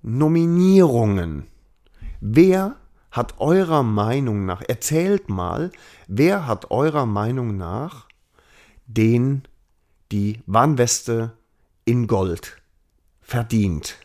[0.02, 1.46] Nominierungen.
[2.20, 2.76] Wer
[3.10, 5.70] hat eurer Meinung nach, erzählt mal,
[6.06, 8.06] wer hat eurer Meinung nach
[8.86, 9.42] den,
[10.12, 11.32] die Warnweste
[11.84, 12.58] in Gold
[13.20, 13.96] verdient?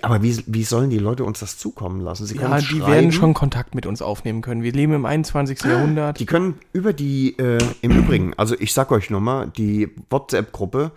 [0.00, 2.24] Aber wie, wie sollen die Leute uns das zukommen lassen?
[2.26, 2.92] Sie Ja, können die schreiben.
[2.92, 4.62] werden schon Kontakt mit uns aufnehmen können.
[4.62, 5.62] Wir leben im 21.
[5.64, 6.18] Jahrhundert.
[6.18, 10.92] Die können über die, äh, im Übrigen, also ich sag euch nochmal, die WhatsApp-Gruppe,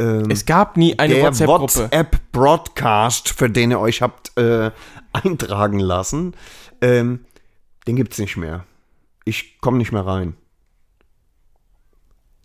[0.00, 1.90] es gab nie eine WhatsApp-Gruppe.
[1.90, 4.70] WhatsApp-Broadcast, für den ihr euch habt äh,
[5.12, 6.34] eintragen lassen,
[6.80, 7.24] ähm,
[7.88, 8.64] den gibt's nicht mehr.
[9.24, 10.34] Ich komme nicht mehr rein.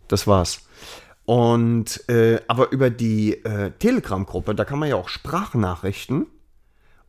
[0.08, 0.62] Das war's.
[1.26, 6.26] Und, äh, aber über die äh, Telegram-Gruppe, da kann man ja auch Sprachnachrichten.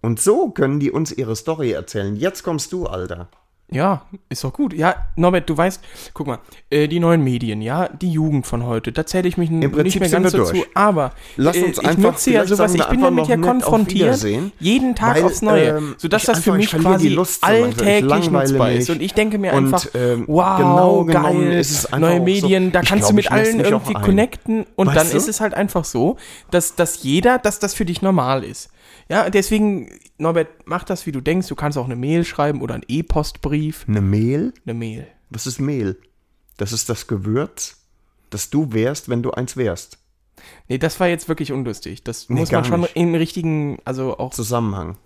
[0.01, 2.15] Und so können die uns ihre Story erzählen.
[2.15, 3.27] Jetzt kommst du, Alter.
[3.71, 4.73] Ja, ist doch gut.
[4.73, 5.81] Ja, Norbert, du weißt,
[6.13, 6.37] guck mal,
[6.69, 9.83] äh, die neuen Medien, ja, die Jugend von heute, da zähle ich mich n- Prinzip
[9.85, 10.65] nicht mehr ganz so durch.
[10.75, 14.23] aber Lass äh, uns ich einfach- nutze ja sowas, ich bin damit ja konfrontiert,
[14.59, 17.37] jeden Tag weil, aufs Neue, ähm, sodass ich das für mich ich quasi Lust.
[17.37, 21.71] Ich alltäglich nutzbar ist und ich denke mir Und, einfach, ähm, wow, genau geil, ist
[21.71, 24.65] es neue auch so, Medien, da ich kannst glaub, du mit ich allen irgendwie connecten
[24.75, 25.17] und Weißt dann du?
[25.17, 26.17] ist es halt einfach so,
[26.51, 28.69] dass, dass jeder, dass das für dich normal ist.
[29.09, 31.47] Ja, deswegen, Norbert, mach das, wie du denkst.
[31.47, 33.85] Du kannst auch eine Mail schreiben oder einen E-Postbrief.
[33.87, 34.53] Eine Mehl?
[34.65, 35.07] Eine Mail.
[35.29, 35.97] Was ist Mehl?
[36.57, 37.77] Das ist das Gewürz,
[38.29, 39.99] das du wärst, wenn du eins wärst.
[40.67, 42.03] Nee, das war jetzt wirklich unlustig.
[42.03, 42.95] Das Nee, muss man gar schon nicht.
[42.95, 44.97] im richtigen, also auch, Zusammenhang.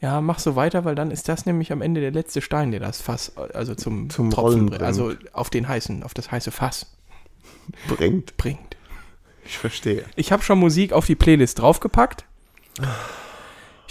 [0.00, 2.80] ja, mach so weiter, weil dann ist das nämlich am Ende der letzte Stein, der
[2.80, 4.82] das Fass, also zum, Zum Tropfen Rollen bringt, bringt.
[4.82, 6.86] also auf den heißen, auf das heiße Fass
[7.88, 8.36] Bringt.
[8.36, 8.76] bringt.
[9.44, 10.04] Ich verstehe.
[10.16, 12.24] Ich habe schon Musik auf die Playlist draufgepackt.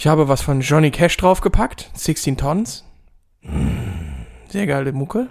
[0.00, 2.86] Ich habe was von Johnny Cash draufgepackt, 16 Tons.
[4.48, 5.28] Sehr geile Mucke.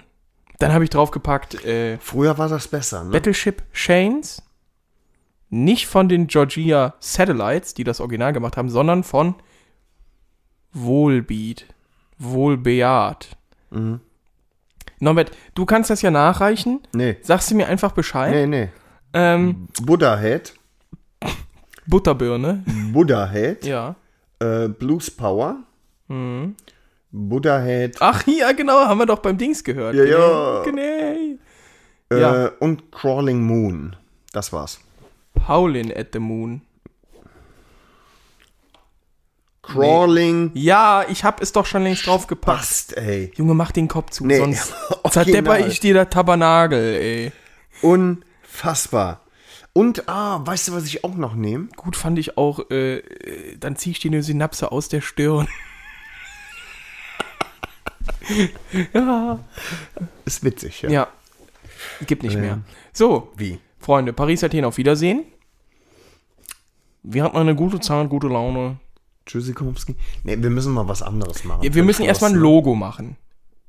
[0.60, 3.10] Dann habe ich draufgepackt äh, Früher war das besser, ne?
[3.10, 4.44] Battleship Chains.
[5.50, 9.34] Nicht von den Georgia Satellites, die das Original gemacht haben, sondern von
[10.72, 11.66] Wohlbeat.
[12.20, 13.30] Wohlbeat.
[13.72, 14.02] Mhm.
[15.00, 16.82] Norbert, du kannst das ja nachreichen.
[16.94, 17.18] Nee.
[17.24, 18.36] Sagst du mir einfach Bescheid?
[18.36, 18.70] Nee, nee.
[19.14, 20.54] Ähm, Buddha Head.
[21.88, 22.64] Butterbirne.
[22.94, 23.66] Buddha Head.
[23.66, 23.96] Ja.
[24.40, 25.58] Äh, Blues Power.
[26.08, 26.56] Mhm.
[27.12, 27.98] Buddha Head.
[28.00, 29.96] Ach ja, genau, haben wir doch beim Dings gehört.
[29.96, 30.64] Ja, ja.
[30.64, 30.82] Genau.
[32.12, 32.52] Äh, ja.
[32.60, 33.96] Und Crawling Moon.
[34.32, 34.80] Das war's.
[35.48, 36.62] Howlin' at the Moon.
[39.62, 42.58] Crawling Ja, ich hab es doch schon längst draufgepackt.
[42.58, 43.32] Bast, ey.
[43.36, 44.74] Junge, mach den Kopf zu, Nee, sonst
[45.12, 47.32] zerdepper ich dir der Tabernagel, ey.
[47.82, 49.22] Unfassbar.
[49.74, 51.68] Und, ah, weißt du, was ich auch noch nehme?
[51.76, 55.48] Gut fand ich auch, äh, äh, dann zieh ich dir eine Synapse aus der Stirn.
[58.94, 59.40] ja.
[60.26, 60.90] Ist witzig, ja.
[60.90, 61.08] Ja.
[62.06, 62.60] Gibt nicht mehr.
[62.94, 63.60] So, Wie?
[63.80, 65.24] Freunde, Paris Athen auf Wiedersehen.
[67.02, 68.78] Wir hatten eine gute Zeit, gute Laune.
[69.26, 69.96] Tschüssikowski?
[70.24, 71.64] Nee, wir müssen mal was anderes machen.
[71.64, 72.38] Ja, wir müssen erstmal ein?
[72.38, 73.16] Logo machen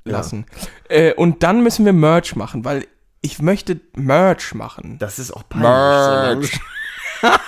[0.05, 0.47] lassen.
[0.89, 2.87] Äh, und dann müssen wir Merch machen, weil
[3.23, 4.99] ich möchte Merch machen.
[4.99, 6.59] Das ist auch peinlich.
[7.23, 7.41] Merch.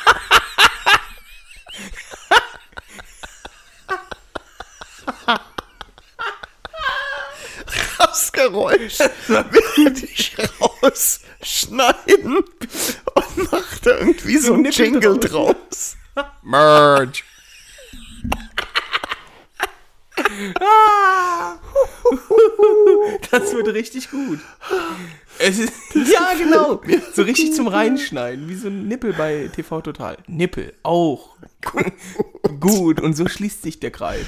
[7.99, 15.97] Das Geräusch will ich rausschneiden und macht da irgendwie so ein Nippel Jingle draus.
[16.15, 16.33] draus.
[16.43, 17.25] Merch.
[23.31, 24.41] Das wird richtig gut.
[25.45, 26.81] Es ist, ja, genau.
[27.15, 30.17] So richtig zum Reinschneiden, wie so ein Nippel bei TV Total.
[30.29, 31.37] Nippel, auch.
[32.61, 34.25] Gut, und so schließt sich der Kreis.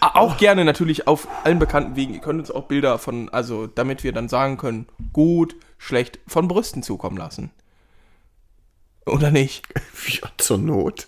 [0.00, 2.14] Ah, Auch gerne natürlich auf allen bekannten Wegen.
[2.14, 6.48] Ihr könnt uns auch Bilder von, also damit wir dann sagen können, gut, schlecht, von
[6.48, 7.50] Brüsten zukommen lassen.
[9.06, 9.66] Oder nicht?
[10.08, 11.06] Ja, zur Not.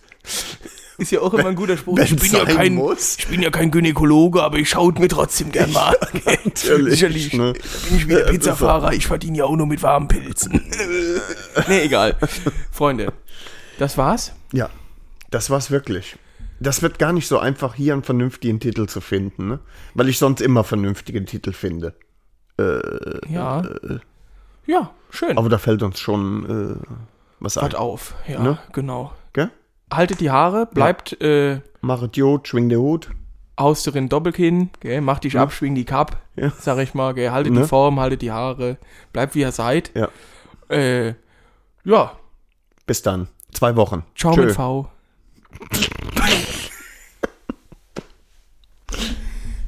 [0.99, 1.99] Ist ja auch immer ein guter Spruch.
[1.99, 2.79] Ich bin, ja kein,
[3.19, 6.21] ich bin ja kein Gynäkologe, aber ich schaue mir trotzdem gern mal an.
[6.45, 7.33] Natürlich, Sicherlich.
[7.33, 7.53] ne?
[7.53, 8.93] Da bin ich wieder Pizzafahrer.
[8.93, 10.53] Ich verdiene ja auch nur mit warmen Pilzen.
[11.69, 12.17] nee, egal.
[12.71, 13.13] Freunde,
[13.79, 14.33] das war's.
[14.53, 14.71] Ja,
[15.31, 16.17] das war's wirklich.
[16.61, 19.59] Das wird gar nicht so einfach, hier einen vernünftigen Titel zu finden, ne?
[19.95, 21.95] Weil ich sonst immer vernünftige Titel finde.
[23.29, 23.63] Ja.
[24.67, 25.37] Ja, schön.
[25.37, 26.95] Aber da fällt uns schon äh,
[27.41, 27.63] was ein.
[27.63, 28.15] Wart auf.
[28.29, 28.59] Ja, Ne?
[28.73, 29.13] genau.
[29.93, 33.11] Haltet die Haare, bleibt äh, Machet Jod, schwing der Hut.
[33.57, 36.51] aus drin Doppelkinn, gell, macht dich ab, schwing die Kapp, Ja.
[36.59, 37.61] sag ich mal, gell, haltet Ne?
[37.63, 38.79] die Form, haltet die Haare,
[39.13, 39.93] bleibt wie ihr seid.
[39.95, 40.09] Ja.
[40.69, 41.15] Äh,
[41.85, 42.13] ja,
[42.87, 43.29] Bis dann.
[43.53, 44.03] Zwei Wochen.
[44.17, 44.47] ciao Tschö.
[44.47, 44.91] mit V.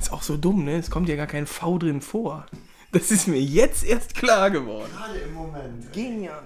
[0.01, 0.77] Ist auch so dumm, ne?
[0.79, 2.47] Es kommt ja gar kein V drin vor.
[2.93, 4.91] Das ist mir jetzt erst klar geworden.
[4.97, 5.93] Gerade im Moment.
[5.93, 6.43] Genial.